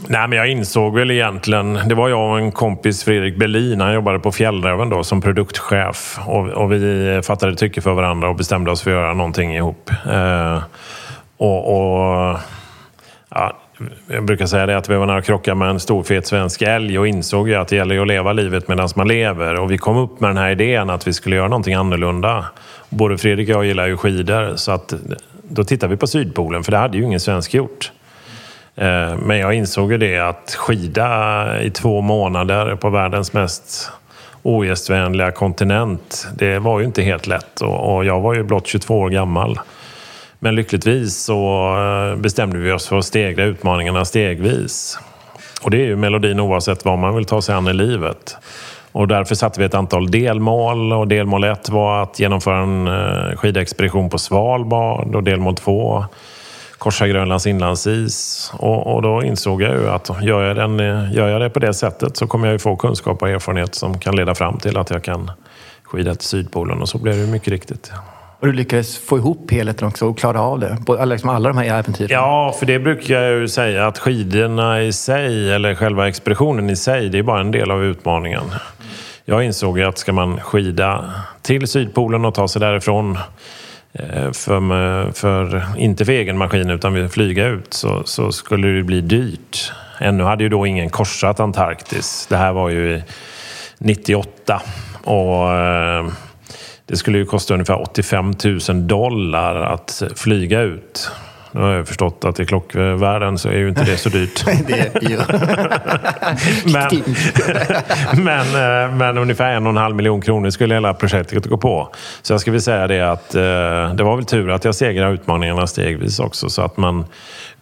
[0.07, 1.79] Nej, men jag insåg väl egentligen...
[1.85, 3.81] Det var jag och en kompis, Fredrik Berlin.
[3.81, 6.19] Han jobbade på Fjällräven då som produktchef.
[6.25, 9.91] Och, och vi fattade tycke för varandra och bestämde oss för att göra någonting ihop.
[10.11, 10.63] Eh,
[11.37, 12.37] och, och
[13.29, 13.57] ja,
[14.07, 16.61] jag brukar säga det att vi var nära att krocka med en stor fet svensk
[16.61, 19.59] älg och insåg ju att det gäller att leva livet medan man lever.
[19.59, 22.45] Och vi kom upp med den här idén att vi skulle göra någonting annorlunda.
[22.89, 24.93] Både Fredrik och jag gillar ju skidor så att
[25.43, 27.91] då tittade vi på Sydpolen för det hade ju ingen svensk gjort.
[28.81, 33.91] Eh, men jag insåg ju det att skida i två månader på världens mest
[34.41, 37.61] ogästvänliga kontinent, det var ju inte helt lätt.
[37.61, 39.59] Och jag var ju blott 22 år gammal.
[40.39, 44.99] Men lyckligtvis så eh, bestämde vi oss för att stegra utmaningarna stegvis.
[45.61, 48.37] Och det är ju melodin oavsett vad man vill ta sig an i livet.
[48.91, 53.37] Och därför satte vi ett antal delmål och delmål ett var att genomföra en eh,
[53.37, 56.05] skidexpedition på Svalbard och delmål två
[56.81, 58.51] korsa Grönlands inlandsis.
[58.53, 60.79] Och, och då insåg jag ju att gör jag, den,
[61.13, 63.99] gör jag det på det sättet så kommer jag ju få kunskap och erfarenhet som
[63.99, 65.31] kan leda fram till att jag kan
[65.83, 66.81] skida till Sydpolen.
[66.81, 67.91] Och så blev det ju mycket riktigt.
[68.39, 70.77] Och du lyckades få ihop helheten också och klara av det?
[70.85, 72.09] Både- Liksom alla de här äventyren?
[72.11, 76.75] Ja, för det brukar jag ju säga att skidorna i sig, eller själva expeditionen i
[76.75, 78.43] sig, det är bara en del av utmaningen.
[79.25, 83.17] Jag insåg ju att ska man skida till Sydpolen och ta sig därifrån
[83.93, 88.83] Eh, för, för, inte för egen maskin utan vill flyga ut så, så skulle det
[88.83, 89.71] bli dyrt.
[89.99, 92.27] Ännu hade ju då ingen korsat Antarktis.
[92.29, 93.01] Det här var ju
[93.77, 94.61] 98
[95.03, 96.07] och eh,
[96.85, 98.33] det skulle ju kosta ungefär 85
[98.69, 101.11] 000 dollar att flyga ut.
[101.51, 104.45] Nu har jag förstått att i klockvärlden så är ju inte det så dyrt.
[104.67, 105.01] det
[106.73, 106.89] men,
[108.23, 108.45] men,
[108.85, 111.89] eh, men ungefär en och en halv miljon kronor skulle hela projektet gå på.
[112.21, 113.41] Så jag ska väl säga det att eh,
[113.93, 117.05] det var väl tur att jag segrade utmaningarna stegvis också så att man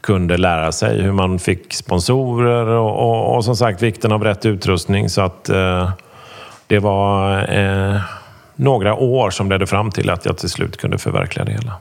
[0.02, 4.46] kunde lära sig hur man fick sponsorer och, och, och som sagt vikten av rätt
[4.46, 5.10] utrustning.
[5.10, 5.90] Så att eh,
[6.68, 8.02] det var eh,
[8.56, 11.74] några år som ledde fram till att jag till slut kunde förverkliga det hela.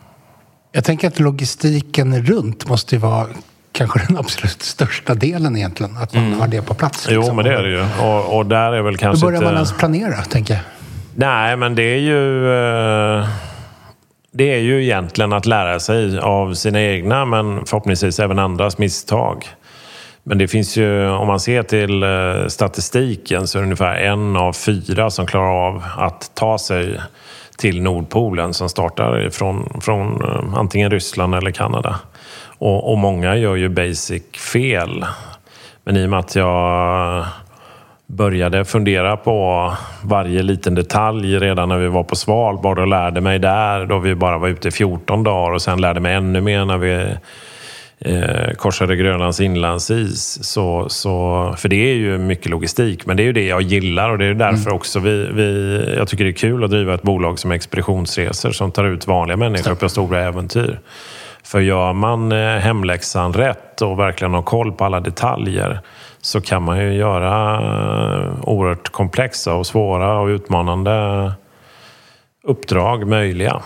[0.73, 3.27] Jag tänker att logistiken runt måste ju vara
[3.73, 5.97] kanske den absolut största delen egentligen.
[5.97, 7.07] Att man har det på plats.
[7.11, 7.37] Jo, liksom.
[7.37, 7.85] men det är det ju.
[8.07, 9.45] Och, och där är väl Hur kanske börjar inte...
[9.45, 10.63] man ens planera, tänker jag?
[11.15, 12.53] Nej, men det är ju...
[12.53, 13.29] eh,
[14.31, 19.47] Det är ju egentligen att lära sig av sina egna, men förhoppningsvis även andras misstag.
[20.23, 24.37] Men det finns ju, om man ser till eh, statistiken, så är det ungefär en
[24.37, 27.01] av fyra som klarar av att ta sig
[27.59, 30.23] till Nordpolen som startar från, från
[30.57, 32.01] antingen Ryssland eller Kanada.
[32.59, 35.05] Och, och många gör ju basic fel.
[35.85, 37.25] Men i och med att jag
[38.07, 43.39] började fundera på varje liten detalj redan när vi var på Svalbard och lärde mig
[43.39, 46.65] där då vi bara var ute i 14 dagar och sen lärde mig ännu mer
[46.65, 47.07] när vi
[48.01, 50.39] eh, korsade Grönlands inlandsis.
[50.45, 54.11] Så, så, för det är ju mycket logistik, men det är ju det jag gillar
[54.11, 57.03] och det är därför också vi, vi, jag tycker det är kul att driva ett
[57.03, 60.81] bolag som Expeditionsresor som tar ut vanliga människor på stora äventyr.
[61.43, 65.81] För gör man eh, hemläxan rätt och verkligen har koll på alla detaljer
[66.21, 71.33] så kan man ju göra eh, oerhört komplexa och svåra och utmanande
[72.43, 73.63] uppdrag möjliga.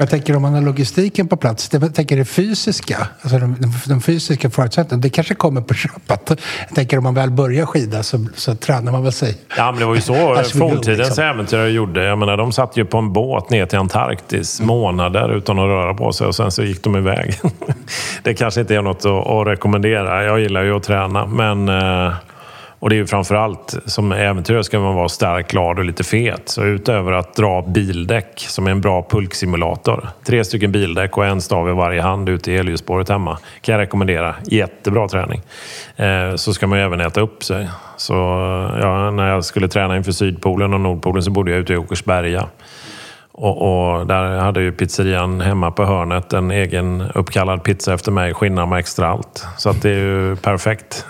[0.00, 3.56] Jag tänker om man har logistiken på plats, det, jag tänker det fysiska, alltså de,
[3.86, 5.74] de, fysiska förutsättningarna, det kanske kommer på
[6.08, 6.40] köpet.
[6.68, 9.38] Jag tänker om man väl börjar skida så, så tränar man väl sig.
[9.56, 11.24] Ja, men det var ju så go, forntidens liksom.
[11.24, 12.04] äventyrare gjorde.
[12.04, 15.94] Jag menar, de satt ju på en båt ner till Antarktis månader utan att röra
[15.94, 17.34] på sig och sen så gick de iväg.
[18.22, 20.24] det kanske inte är något att, att rekommendera.
[20.24, 22.12] Jag gillar ju att träna, men eh,
[22.80, 26.48] och det är ju framförallt som äventyrare ska man vara stark, glad och lite fet.
[26.48, 31.40] Så utöver att dra bildäck, som är en bra pulksimulator, tre stycken bildäck och en
[31.40, 34.34] stav i varje hand ute i elljusspåret hemma, kan jag rekommendera.
[34.44, 35.42] Jättebra träning.
[35.96, 37.68] Eh, så ska man ju även äta upp sig.
[37.96, 38.14] Så
[38.80, 42.46] ja, när jag skulle träna inför Sydpolen och Nordpolen så bodde jag ute i Åkersberga.
[43.32, 48.34] Och, och där hade ju pizzerian hemma på hörnet en egen uppkallad pizza efter mig,
[48.34, 49.46] skinnarna extra allt.
[49.56, 51.06] Så att det är ju perfekt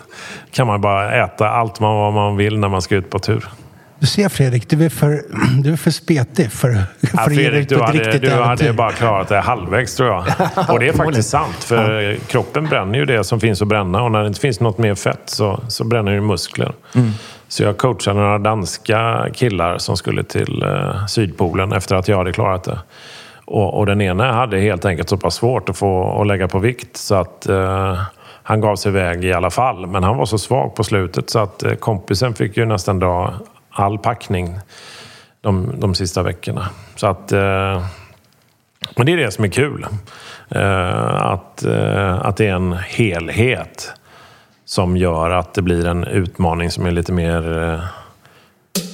[0.50, 3.44] kan man bara äta allt man, vad man vill när man ska ut på tur.
[4.00, 5.22] Du ser Fredrik, du är för,
[5.62, 8.30] du är för spetig för, för Ja, att ge dig Fredrik, du hade, riktigt du
[8.30, 10.24] hade bara klarat det halvvägs tror jag.
[10.68, 11.56] Och det är faktiskt sant.
[11.64, 14.02] För kroppen bränner ju det som finns att bränna.
[14.02, 16.72] Och när det inte finns något mer fett så, så bränner det muskler.
[17.48, 22.33] Så jag coachade några danska killar som skulle till eh, Sydpolen efter att jag hade
[22.33, 22.78] klarat det.
[23.44, 26.59] Och, och den ena hade helt enkelt så pass svårt att få att lägga på
[26.59, 28.00] vikt så att eh,
[28.42, 29.87] han gav sig iväg i alla fall.
[29.87, 33.35] Men han var så svag på slutet så att eh, kompisen fick ju nästan dra
[33.70, 34.59] all packning
[35.40, 36.68] de, de sista veckorna.
[36.96, 37.33] Så att...
[37.33, 37.85] Eh,
[38.96, 39.87] men det är det som är kul.
[40.48, 43.92] Eh, att, eh, att det är en helhet
[44.64, 47.81] som gör att det blir en utmaning som är lite mer eh,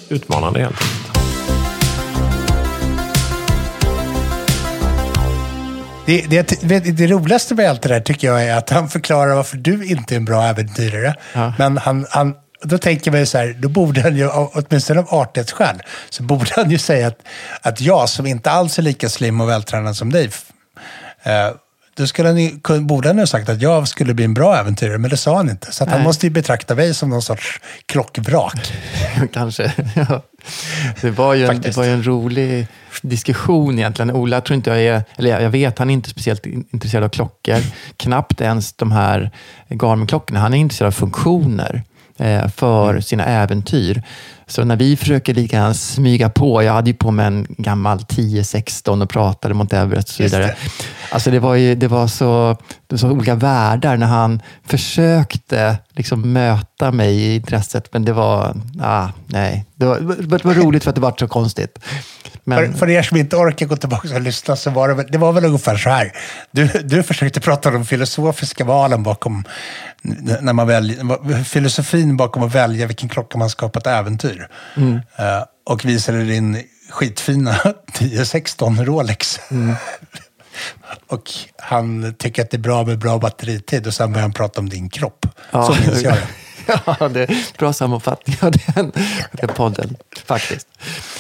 [0.09, 1.06] utmanande helt enkelt.
[6.07, 9.57] Det, det, det roligaste med allt det där tycker jag är att han förklarar varför
[9.57, 11.15] du inte är en bra äventyrare.
[11.59, 15.15] Men han, han, då tänker man ju så här, då borde han ju, åtminstone av
[15.15, 17.19] artighetsskäl, så borde han ju säga att,
[17.61, 20.31] att jag som inte alls är lika slim och vältränad som dig,
[21.23, 21.51] eh,
[21.97, 25.17] då skulle borde han ha sagt att jag skulle bli en bra äventyrare, men det
[25.17, 25.73] sa han inte.
[25.73, 28.73] Så han måste ju betrakta mig som någon sorts klockvrak.
[29.33, 29.73] Kanske.
[29.95, 30.23] Ja.
[31.01, 32.67] Det, var ju en, det var ju en rolig
[33.03, 34.11] diskussion egentligen.
[34.11, 37.09] Ola tror inte jag är, eller jag vet, han är inte speciellt in- intresserad av
[37.09, 37.59] klockor.
[37.97, 39.31] Knappt ens de här
[39.69, 40.41] Garmin-klockorna.
[40.41, 41.83] Han är intresserad av funktioner
[42.57, 44.03] för sina äventyr.
[44.47, 49.03] Så när vi försöker lika smyga på, jag hade ju på mig en gammal 1016
[49.03, 50.57] och pratade mot Everest och så vidare.
[51.11, 55.79] Alltså det var ju det var så, det var så olika världar när han försökte
[55.91, 57.93] liksom möta mig i intresset.
[57.93, 59.65] Men det var, ah, nej.
[59.75, 61.79] Det var, det var roligt för att det var så konstigt.
[62.49, 65.19] Men, För, för er som inte orkar gå tillbaka och lyssna så var det, det
[65.19, 66.13] var väl ungefär så här.
[66.51, 69.45] Du, du försökte prata om de filosofiska valen bakom
[70.41, 74.49] när man väljer, filosofin bakom att välja vilken klocka man ska på ett äventyr.
[75.17, 77.55] Eh, och visade din skitfina
[77.89, 79.41] 1016 Rolex.
[81.07, 84.61] och han tycker att det är bra med bra batteritid och sen börjar han prata
[84.61, 85.27] om din kropp.
[85.53, 86.23] Så minns jag det.
[87.01, 88.93] ja, det är bra sammanfattning av den,
[89.33, 90.69] den podden, faktiskt.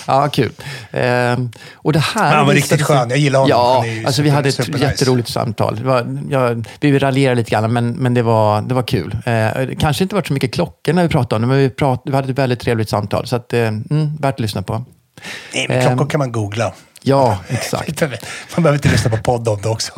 [0.07, 0.53] Ja, kul.
[0.91, 1.37] Eh,
[1.75, 3.11] och det här Han var riktigt skön.
[3.11, 3.51] Jag gillar honom.
[3.51, 4.85] Ja, alltså vi super- hade ett supernice.
[4.85, 5.83] jätteroligt samtal.
[5.85, 9.13] Var, ja, vi raljerade lite grann, men, men det, var, det var kul.
[9.15, 9.23] Eh,
[9.67, 12.03] det kanske inte varit så mycket klockor när vi pratade om det, men vi, prat,
[12.05, 13.27] vi hade ett väldigt trevligt samtal.
[13.27, 14.85] Så att, eh, mm, värt att lyssna på.
[15.55, 16.73] Nej, men Ehm, klockor kan man googla.
[17.03, 18.01] Ja, exakt.
[18.57, 19.93] Man behöver inte lyssna på podd om det också.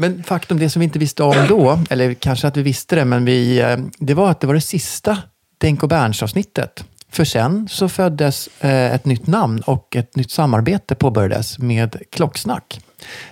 [0.00, 3.04] Men faktum, det som vi inte visste om då, eller kanske att vi visste det,
[3.04, 5.18] men vi, eh, det var att det var det sista
[5.58, 6.84] Denko Berns-avsnittet.
[7.10, 12.80] För sen så föddes eh, ett nytt namn och ett nytt samarbete påbörjades med Klocksnack,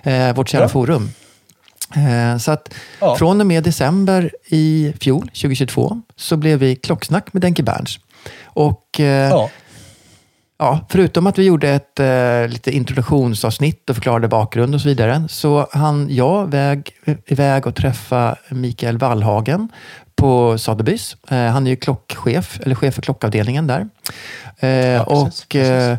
[0.03, 0.69] eh, vårt kära Ja.
[0.69, 1.09] forum.
[2.39, 3.15] Så att Ja.
[3.15, 7.99] från och med december i fjol, 2022, så blev vi Klocksnack med Denke Berns.
[8.43, 9.49] Och Ja.
[10.59, 15.23] Ja, förutom att vi gjorde ett eh, lite introduktionsavsnitt och förklarade bakgrund och så vidare,
[15.29, 16.91] så han jag väg,
[17.25, 19.69] iväg och träffa Mikael Wallhagen
[20.15, 21.15] på Sotheby's.
[21.29, 23.79] Eh, han är ju klockchef, eller chef för klockavdelningen där.
[24.59, 25.97] Eh, precis, och eh,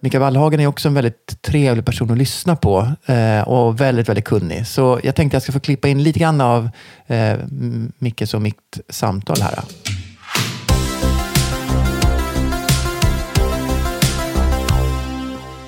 [0.00, 4.24] Mikael Wallhagen är också en väldigt trevlig person att lyssna på eh, och väldigt, väldigt
[4.24, 4.66] kunnig.
[4.66, 6.70] Så jag tänkte jag ska få klippa in lite grann av
[7.06, 7.38] eh,
[7.98, 9.60] Mickes och mitt samtal här.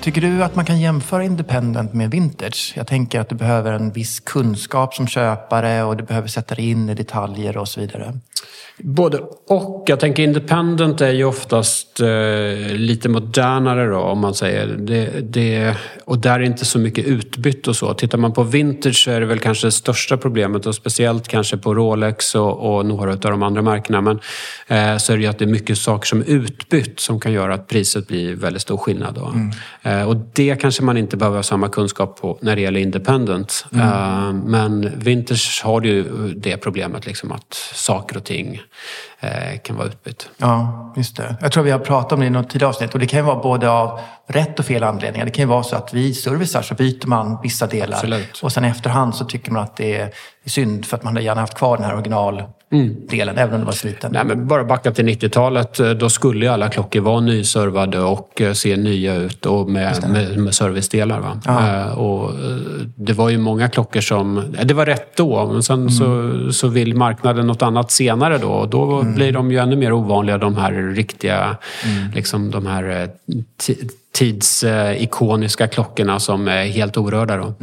[0.03, 2.73] Tycker du att man kan jämföra independent med vintage?
[2.75, 6.69] Jag tänker att du behöver en viss kunskap som köpare och du behöver sätta dig
[6.69, 8.13] in i detaljer och så vidare.
[8.77, 9.83] Både och.
[9.87, 14.67] Jag tänker independent är ju oftast eh, lite modernare då, om man säger.
[14.67, 17.93] Det, det, och där är inte så mycket utbytt och så.
[17.93, 21.57] Tittar man på vintage så är det väl kanske det största problemet och speciellt kanske
[21.57, 24.01] på Rolex och, och några av de andra märkena.
[24.01, 24.19] Men
[24.67, 27.31] eh, så är det ju att det är mycket saker som är utbytt som kan
[27.31, 29.15] göra att priset blir väldigt stor skillnad.
[29.15, 29.33] Då.
[29.89, 33.65] Eh, och det kanske man inte behöver ha samma kunskap på när det gäller independent.
[33.75, 36.03] Eh, men vintage har ju
[36.33, 38.61] det problemet liksom att saker och ting
[39.19, 40.29] eh, kan vara utbytt.
[40.37, 41.35] Ja, just det.
[41.41, 43.25] Jag tror vi har pratat om det i något tidigare avsnitt och det kan ju
[43.25, 45.25] vara både av rätt och fel anledningar.
[45.25, 48.39] Det kan ju vara så att vid servicar så byter man vissa delar Absolut.
[48.43, 50.11] och sen efterhand så tycker man att det är
[50.45, 51.95] synd för att man hade gärna haft kvar den här
[52.73, 54.11] originaldelen även om det var sliten.
[54.13, 55.79] Nej, men bara backa till 90-talet.
[55.79, 60.09] eh, Då skulle ju alla klockor vara nyservade och eh, se nya ut och med,
[60.09, 61.19] med, med servicedelar.
[61.19, 61.39] Va?
[61.85, 62.31] Eh, och
[62.95, 64.43] det var ju många klockor som...
[64.63, 68.47] Det var rätt då, men sen så, så vill marknaden något annat senare då.
[68.49, 71.57] Och då blir de ju ännu mer ovanliga, de här riktiga,
[72.15, 73.09] liksom de här
[73.61, 77.37] ti- tidsikoniska klockorna som är helt orörda.
[77.37, 77.53] Då.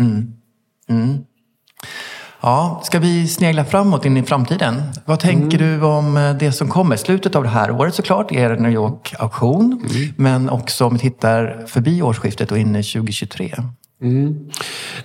[2.42, 4.82] Ja, ska vi snegla framåt in i framtiden?
[5.04, 6.96] Vad tänker du om eh, det som kommer?
[6.96, 9.88] Slutet av det här året såklart är New York-auktion.
[10.16, 13.54] Men också om vi tittar förbi årsskiftet och in i 2023.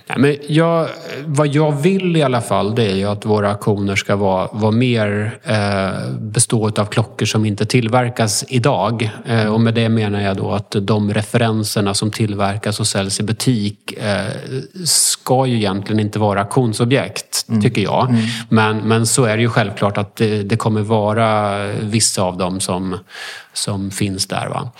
[0.08, 0.88] Nej, men jag,
[1.26, 4.70] vad jag vill i alla fall det är ju att våra auktioner ska vara, vara
[4.70, 9.10] mer eh, bestå av klockor som inte tillverkas idag.
[9.26, 13.22] Eh, och med det menar jag då att de referenserna som tillverkas och säljs i
[13.22, 14.24] butik eh,
[14.84, 18.14] ska ju egentligen inte vara auktionsobjekt, tycker jag.
[18.48, 22.60] Men, men så är det ju självklart att det, det kommer vara vissa av dem
[22.60, 22.98] som,
[23.52, 24.48] som finns där.
[24.48, 24.70] Va?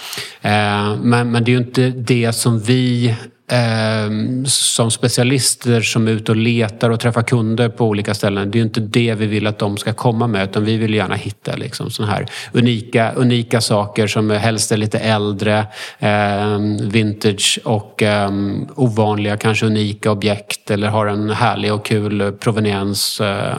[0.42, 3.14] Eh, men, men det är ju inte det som vi
[3.48, 4.10] eh,
[4.46, 8.50] som specialister som är ute och letar och träffar kunder på olika ställen.
[8.50, 10.94] Det är ju inte det vi vill att de ska komma med utan vi vill
[10.94, 15.66] gärna hitta liksom såna här unika, unika saker som helst är lite äldre,
[15.98, 18.30] eh, vintage och eh,
[18.74, 23.56] ovanliga, kanske unika objekt eller har en härlig och kul proveniens eh,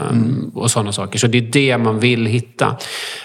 [0.53, 1.19] och sådana saker.
[1.19, 2.77] Så det är det man vill hitta.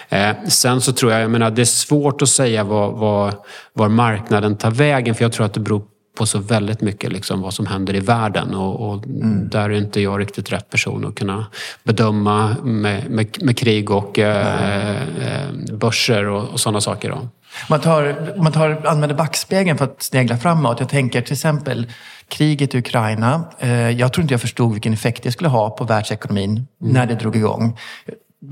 [0.09, 3.35] Eh, sen så tror jag, jag menar, det är svårt att säga vad, vad,
[3.73, 7.41] var marknaden tar vägen för jag tror att det beror på så väldigt mycket liksom
[7.41, 9.03] vad som händer i världen och, och
[9.49, 11.45] där är inte jag riktigt rätt person att kunna
[11.83, 17.09] bedöma med, med, med krig och eh, eh, börser och, och sådana saker.
[17.09, 17.27] Då.
[17.69, 20.79] Man, tar, man tar, använder backspegeln för att snegla framåt.
[20.79, 21.87] Jag tänker till exempel
[22.27, 23.43] kriget i Ukraina.
[23.59, 27.15] Eh, jag tror inte jag förstod vilken effekt det skulle ha på världsekonomin när det
[27.15, 27.77] drog igång.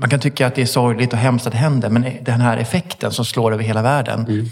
[0.00, 2.56] Man kan tycka att det är sorgligt och hemskt att det händer, men den här
[2.56, 4.20] effekten som slår över hela världen.
[4.20, 4.46] Eh,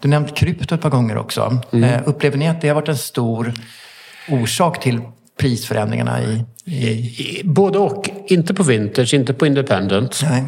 [0.00, 1.60] du nämnt krypto ett par gånger också.
[1.72, 3.52] Eh, upplever ni att det har varit en stor
[4.28, 5.00] orsak till
[5.40, 6.44] prisförändringarna i...
[6.64, 8.10] I- Både och.
[8.26, 10.20] Inte på vintage, inte på independent.
[10.22, 10.44] Nej.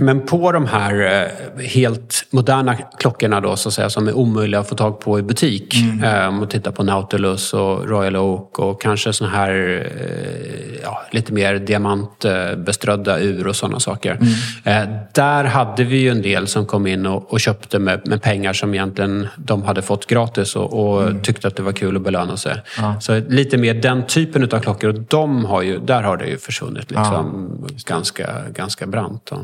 [0.00, 4.60] Men på de här eh, helt moderna klockorna då, så att säga, som är omöjliga
[4.60, 5.74] att få tag på i butik.
[6.04, 11.02] Eh, Om man tittar på Nautilus och Royal Oak och kanske såna här eh, ja,
[11.10, 14.18] lite mer diamantbeströdda ur och sådana saker.
[14.64, 14.82] Eh,
[15.14, 18.52] Där hade vi ju en del som kom in och, och köpte med, med pengar
[18.52, 22.36] som egentligen de hade fått gratis och, och tyckte att det var kul att belöna
[22.36, 22.62] sig.
[23.00, 24.88] Så lite mer den typen av klockor.
[24.88, 29.22] Och de har ju, där har det ju försvunnit liksom, ganska, ganska brant.
[29.30, 29.36] Då.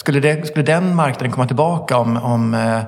[0.00, 2.80] Skulle, det, skulle den marknaden komma tillbaka om, om eh,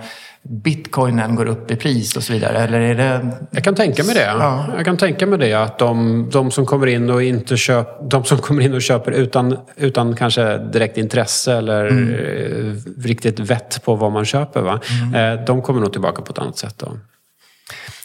[0.42, 2.58] bitcoinen går upp i pris och så vidare?
[2.58, 3.30] Eller är det...
[3.50, 4.24] Jag kan tänka mig det.
[4.24, 4.64] Ja.
[4.76, 8.24] Jag kan tänka mig det att de, de som kommer in och inte köp, de
[8.24, 13.94] som kommer in och köper utan, utan kanske direkt intresse eller eh, riktigt vett på
[13.94, 14.60] vad man köper.
[14.60, 14.80] Va?
[15.14, 16.74] Eh, de kommer nog tillbaka på ett annat sätt.
[16.78, 16.96] Då.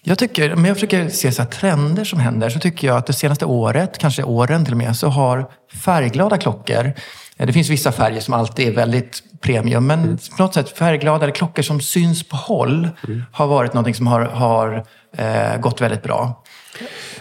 [0.04, 3.14] Jag tycker, om jag försöker se så trender som händer, så tycker jag att det
[3.14, 5.46] senaste året, kanske åren till och med, så har
[5.84, 6.94] färgglada klockor,
[7.38, 11.64] det finns vissa färger som alltid är väldigt premium, men på något sätt färgglada klockor
[11.64, 12.90] som syns på håll
[13.32, 14.86] har varit någonting som har, har
[15.18, 16.44] eh, gått väldigt bra.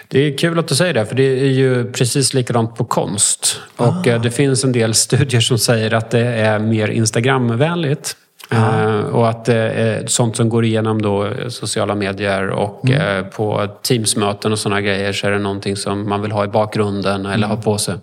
[0.09, 3.61] Det är kul att du säger det, för det är ju precis likadant på konst.
[3.77, 8.17] Och eh, det finns en del studier som säger att det är mer Instagramvänligt.
[8.51, 13.69] Eh, och att det är sånt som går igenom då sociala medier och eh, på
[13.83, 17.47] Teamsmöten och sådana grejer så är det någonting som man vill ha i bakgrunden eller
[17.47, 17.95] ha på sig.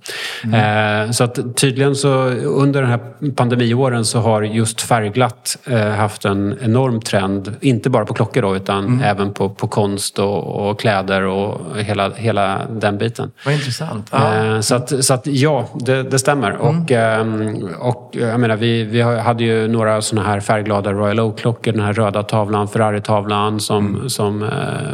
[0.43, 2.09] Eh, så att tydligen så
[2.43, 7.55] under den här pandemiåren så har just färgglatt eh, haft en enorm trend.
[7.61, 12.09] Inte bara på klockor då utan även på, på konst och, och kläder och hela,
[12.09, 13.31] hela den biten.
[13.45, 14.09] Vad intressant.
[14.11, 14.45] Ja.
[14.45, 16.51] Eh, Så, att, så att ja, det, det stämmer.
[16.51, 21.71] Och, ehm, och jag menar, vi, vi hade ju några såna här färgglada Royal Oak-klockor.
[21.71, 24.49] Den här röda tavlan, Ferrari-tavlan som, som eh,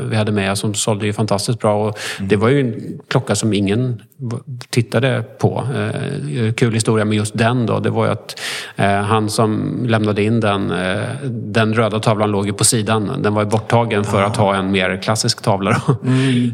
[0.10, 1.88] vi hade med som sålde ju fantastiskt bra.
[1.88, 4.02] Och Det var ju en klocka som ingen
[4.70, 5.64] tittade på.
[5.76, 8.40] Eh, kul historia med just den då, det var ju att
[8.76, 10.74] eh, han som lämnade in den,
[11.32, 13.12] den röda tavlan låg ju på sidan.
[13.22, 15.82] Den var ju borttagen för att ha en mer klassisk tavla.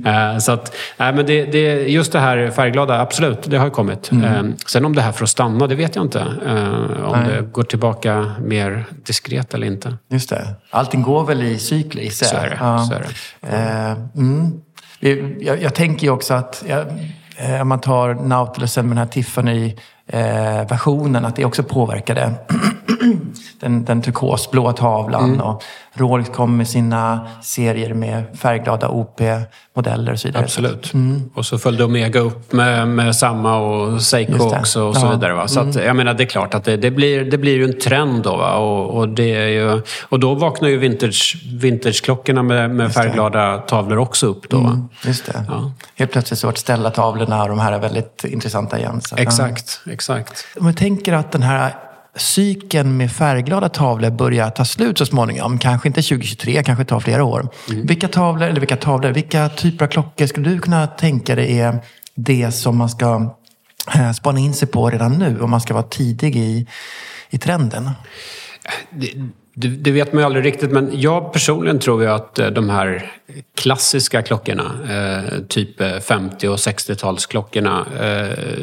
[0.05, 4.11] Eh, så att, nej, men det, det, just det här färgglada, absolut, det har kommit.
[4.11, 6.19] Eh, sen om det här får att stanna, det vet jag inte.
[7.03, 7.29] Om Nej.
[7.29, 8.74] det går tillbaka mer
[9.05, 9.97] diskret eller inte.
[10.09, 10.55] Just det.
[10.69, 12.09] Allting går väl i cykler.
[12.09, 12.79] Så är det, Ja.
[12.79, 13.07] så är det.
[13.57, 14.61] Eh, mm.
[15.39, 16.85] Jag, jag tänker ju också att jag,
[17.37, 22.33] eh, om man tar Nautilusen med den här Tiffany-versionen, att det också påverkade
[23.59, 25.29] den, den turkosblåa tavlan.
[25.33, 25.41] Mm.
[25.41, 25.63] Och
[25.93, 30.43] Rolex kom med sina serier med färgglada OP-modeller och så vidare.
[30.43, 30.93] Absolut.
[31.33, 35.11] Och så följde Omega upp med, med samma och Seiko också och så Ja.
[35.11, 35.33] vidare.
[35.33, 35.47] Va?
[35.47, 37.79] Så att, jag menar, det är klart att det, det, blir, det blir ju en
[37.79, 38.37] trend då.
[38.37, 38.53] Va?
[38.53, 43.97] Och, och, det är ju, och då vaknar ju vintage, vintageklockorna med, med färgglada tavlor
[43.97, 44.57] också upp då.
[44.57, 44.87] Va?
[45.05, 45.45] Just det.
[45.47, 45.71] Ja.
[45.95, 49.01] Helt plötsligt så vart ställa-tavlorna och de här är väldigt intressanta igen.
[49.01, 49.21] Så, ja.
[49.21, 50.45] Exakt, exakt.
[50.59, 51.73] Om jag tänker att den här
[52.15, 57.23] cykeln med färgglada tavlor börjar ta slut så småningom, kanske inte 2023, kanske tar flera
[57.23, 57.49] år.
[57.83, 61.79] Vilka tavlor, eller vilka tavlor, vilka typer av klockor skulle du kunna tänka dig är
[62.15, 63.35] det som man ska
[63.95, 66.67] eh, spana in sig på redan nu, om man ska vara tidig i,
[67.29, 67.89] i trenden?
[68.89, 69.07] Det,
[69.57, 72.69] det, det vet man ju aldrig riktigt, men jag personligen tror ju att eh, de
[72.69, 73.11] här
[73.57, 78.59] klassiska klockorna, eh, typ eh, 50 och 60-talsklockorna eh,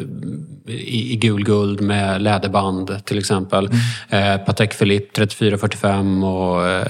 [0.67, 3.69] i, i gul guld med läderband till exempel.
[4.09, 6.85] Eh, Patek Philippe 3445 och eh,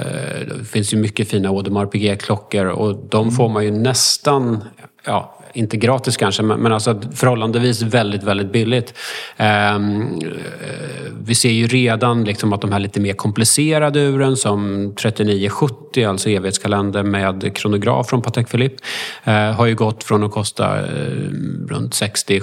[0.60, 4.64] det finns ju mycket fina Audemars Piguet-klockor och de får man ju nästan
[5.06, 8.94] ja, inte gratis kanske, men, men alltså förhållandevis väldigt, väldigt billigt.
[9.38, 14.94] Ehm, eh, vi ser ju redan liksom att de här lite mer komplicerade uren som
[15.02, 18.84] 3970, alltså evighetskalender med kronograf från Patek Philippe,
[19.24, 20.86] eh, har ju gått från att kosta eh,
[21.68, 22.42] runt 60,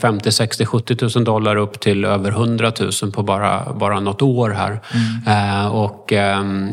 [0.00, 4.50] 50, 60, 70 000 dollar upp till över 100 000 på bara, bara något år
[4.50, 4.80] här.
[5.26, 6.70] Eh, och ehm,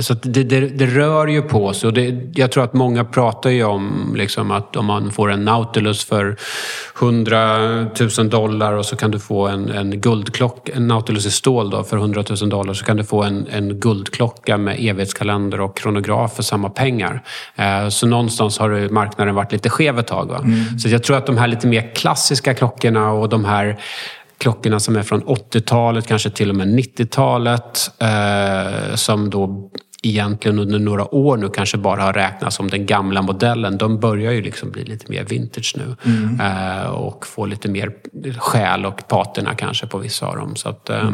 [0.00, 1.86] så det, det, det rör ju på sig.
[1.86, 5.44] Och det, jag tror att många pratar ju om liksom att om man får en
[5.44, 6.36] Nautilus för
[7.00, 7.86] 100
[8.18, 11.84] 000 dollar och så kan du få en, en guldklocka, en Nautilus i stål då
[11.84, 16.36] för 100 000 dollar så kan du få en, en guldklocka med evighetskalender och kronograf
[16.36, 17.22] för samma pengar.
[17.56, 20.28] Eh, så någonstans har marknaden varit lite skev ett tag.
[20.28, 20.44] Va?
[20.82, 23.78] Så jag tror att de här lite mer klassiska klockorna och de här
[24.44, 27.90] klockorna som är från 80-talet, kanske till och med 90-talet.
[27.98, 29.70] Eh, som då
[30.02, 33.78] egentligen under några år nu kanske bara har räknats som den gamla modellen.
[33.78, 35.96] De börjar ju liksom bli lite mer vintage nu.
[36.44, 37.92] Eh, och få lite mer
[38.38, 40.56] själ och patina kanske på vissa av dem.
[40.56, 41.10] Så att, eh,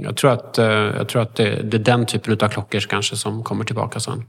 [0.00, 3.16] jag tror att, eh, jag tror att det, det är den typen av klockor kanske
[3.16, 4.24] som kommer tillbaka sen.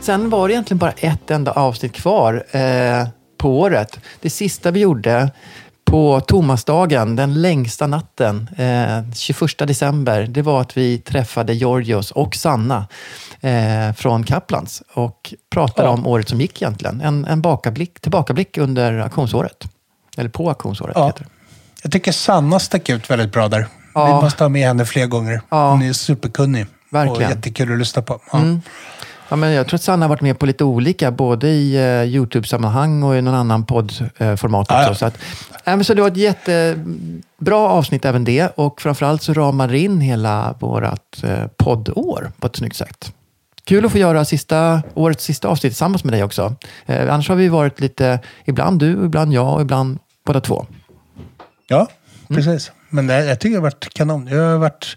[0.00, 3.98] Sen var det egentligen bara ett enda avsnitt kvar eh, på året.
[4.20, 5.30] Det sista vi gjorde
[5.84, 12.34] på Tomasdagen, den längsta natten, eh, 21 december, det var att vi träffade Georgios och
[12.34, 12.86] Sanna
[13.40, 17.00] eh, från Kaplans och pratade om året som gick egentligen.
[17.00, 19.64] En, en bakablick, tillbakablick under auktionsåret.
[20.16, 21.06] Eller på auktionsåret Ja.
[21.06, 21.30] heter det.
[21.82, 23.66] Jag tycker Sanna stack ut väldigt bra där.
[23.94, 24.06] Ja.
[24.06, 25.42] Vi måste ha med henne fler gånger.
[25.48, 25.70] Ja.
[25.70, 26.66] Hon är superkunnig.
[26.90, 27.30] Verkligen.
[27.30, 28.20] Och jättekul att lyssna på.
[28.32, 28.38] Ja.
[28.38, 28.60] Mm.
[29.30, 32.14] Ja, men jag tror att Sanna har varit med på lite olika, både i uh,
[32.14, 34.90] YouTube-sammanhang och i någon annan poddformat uh, också.
[34.90, 34.94] Ja.
[34.94, 35.18] Så, att,
[35.64, 40.54] äh, så det var ett jättebra avsnitt även det och framförallt så ramar in hela
[40.58, 43.12] vårt uh, poddår på ett snyggt sätt.
[43.64, 46.54] Kul att få göra sista, årets sista avsnitt tillsammans med dig också.
[46.86, 50.66] Eh, annars har vi varit lite, ibland du, ibland jag och ibland båda två.
[51.68, 51.88] Ja,
[52.28, 52.68] precis.
[52.68, 52.80] Mm.
[52.88, 54.26] Men det, jag tycker det har varit kanon.
[54.26, 54.96] Jag har varit...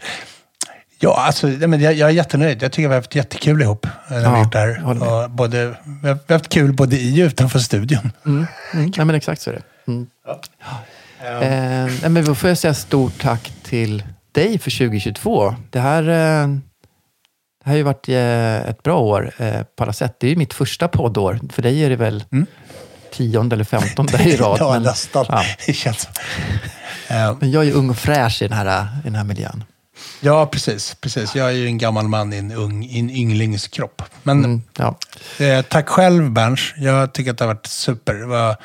[1.04, 2.64] Ja, alltså, jag, jag är jättenöjd.
[2.64, 4.88] Jag tycker vi har haft jättekul ihop när vi ja, gjort det här.
[4.88, 8.12] Och både, vi har haft kul både i och utanför studion.
[8.26, 8.46] Mm.
[8.74, 8.92] Mm.
[8.96, 9.92] Ja, men exakt så är det.
[9.92, 10.08] Mm.
[10.26, 11.42] Ja.
[11.42, 15.56] Eh, men då får jag säga stort tack till dig för 2022.
[15.70, 16.48] Det här, eh,
[17.64, 20.16] det har ju varit eh, ett bra år eh, på alla sätt.
[20.20, 21.40] Det är ju mitt första poddår.
[21.52, 22.46] För dig är det väl mm.
[23.12, 24.58] tionde eller femtonde i rad.
[24.60, 25.26] ja, men, nästan.
[25.30, 25.44] Ja.
[25.66, 26.08] Det känns
[27.40, 29.64] Men jag är ju ung och fräsch i den här, i den här miljön.
[30.20, 31.36] Ja, precis, precis.
[31.36, 34.02] Jag är ju en gammal man i en, ung, i en ynglingskropp.
[34.24, 34.98] Men mm, ja.
[35.40, 36.74] eh, tack själv, Berns.
[36.78, 38.14] Jag tycker att det har varit super.
[38.14, 38.58] Det, var,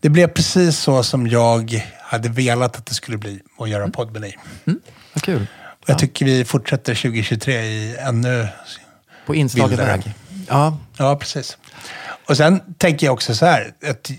[0.00, 3.92] det, blev precis så som jag hade velat att det skulle bli att göra mm.
[3.92, 4.38] podd med dig.
[4.66, 4.80] Mm,
[5.14, 5.46] vad kul.
[5.86, 5.98] Jag ja.
[5.98, 8.48] tycker vi fortsätter 2023 i ännu
[9.26, 10.14] På inslagen väg.
[10.48, 10.78] Ja.
[10.96, 11.58] ja, precis.
[12.28, 14.16] Och sen tänker jag också så här, att eh,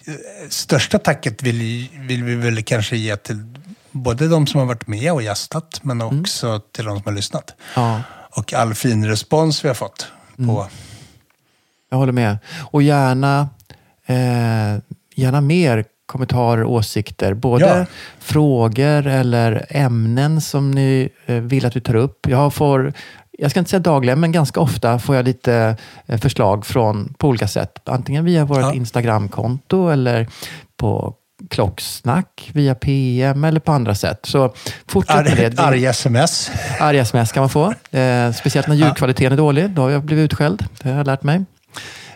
[0.50, 3.44] största tacket vill, vill vi väl kanske ge till
[4.04, 6.20] både de som har varit med och gästat, men mm.
[6.20, 6.62] också mm.
[6.72, 7.56] till de som har lyssnat.
[7.76, 8.02] Ja.
[8.32, 10.08] Och all fin respons vi har fått.
[10.36, 10.42] på...
[10.42, 10.68] Mm.
[11.90, 12.38] Jag håller med.
[12.72, 13.50] Och gärna,
[14.06, 14.78] eh,
[15.16, 17.34] gärna mer kommentarer, åsikter.
[17.34, 17.86] Både ja.
[18.20, 22.28] frågor eller ämnen som ni eh, vill att vi tar upp.
[22.28, 22.94] Jag får,
[23.32, 27.28] jag ska inte säga dagligen, men ganska ofta får jag lite eh, förslag från på
[27.28, 27.90] olika sätt.
[27.90, 28.74] Antingen via vårt ja.
[28.74, 30.28] Instagramkonto eller
[30.78, 31.16] på
[31.50, 34.20] klocksnack via PM eller på andra sätt.
[34.24, 34.54] Så
[34.88, 35.60] fortsätt med det.
[35.60, 36.52] Arga sms.
[36.80, 37.74] Arga sms kan man få.
[37.98, 39.70] Eh, speciellt när ljudkvaliteten är dålig.
[39.70, 40.66] Då har jag blivit utskälld.
[40.82, 41.36] Det har jag lärt mig.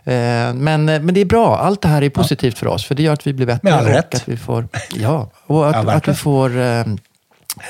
[0.03, 1.57] Eh, men, eh, men det är bra.
[1.57, 2.59] Allt det här är positivt ja.
[2.59, 2.85] för oss.
[2.85, 3.59] För det gör att vi blir bättre.
[3.63, 4.15] Med all rätt.
[4.15, 6.79] Att vi får, ja, och att, ja, att vi får eh,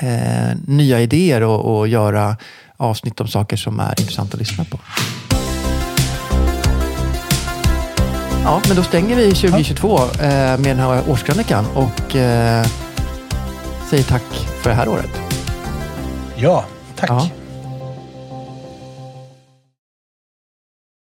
[0.00, 2.36] eh, nya idéer och, och göra
[2.76, 4.78] avsnitt om saker som är intressanta att lyssna på.
[8.44, 12.66] Ja, men då stänger vi 2022 eh, med den här årskrönikan och eh,
[13.90, 14.22] säger tack
[14.62, 15.20] för det här året.
[16.36, 16.64] Ja,
[16.96, 17.10] tack.
[17.10, 17.28] Ja.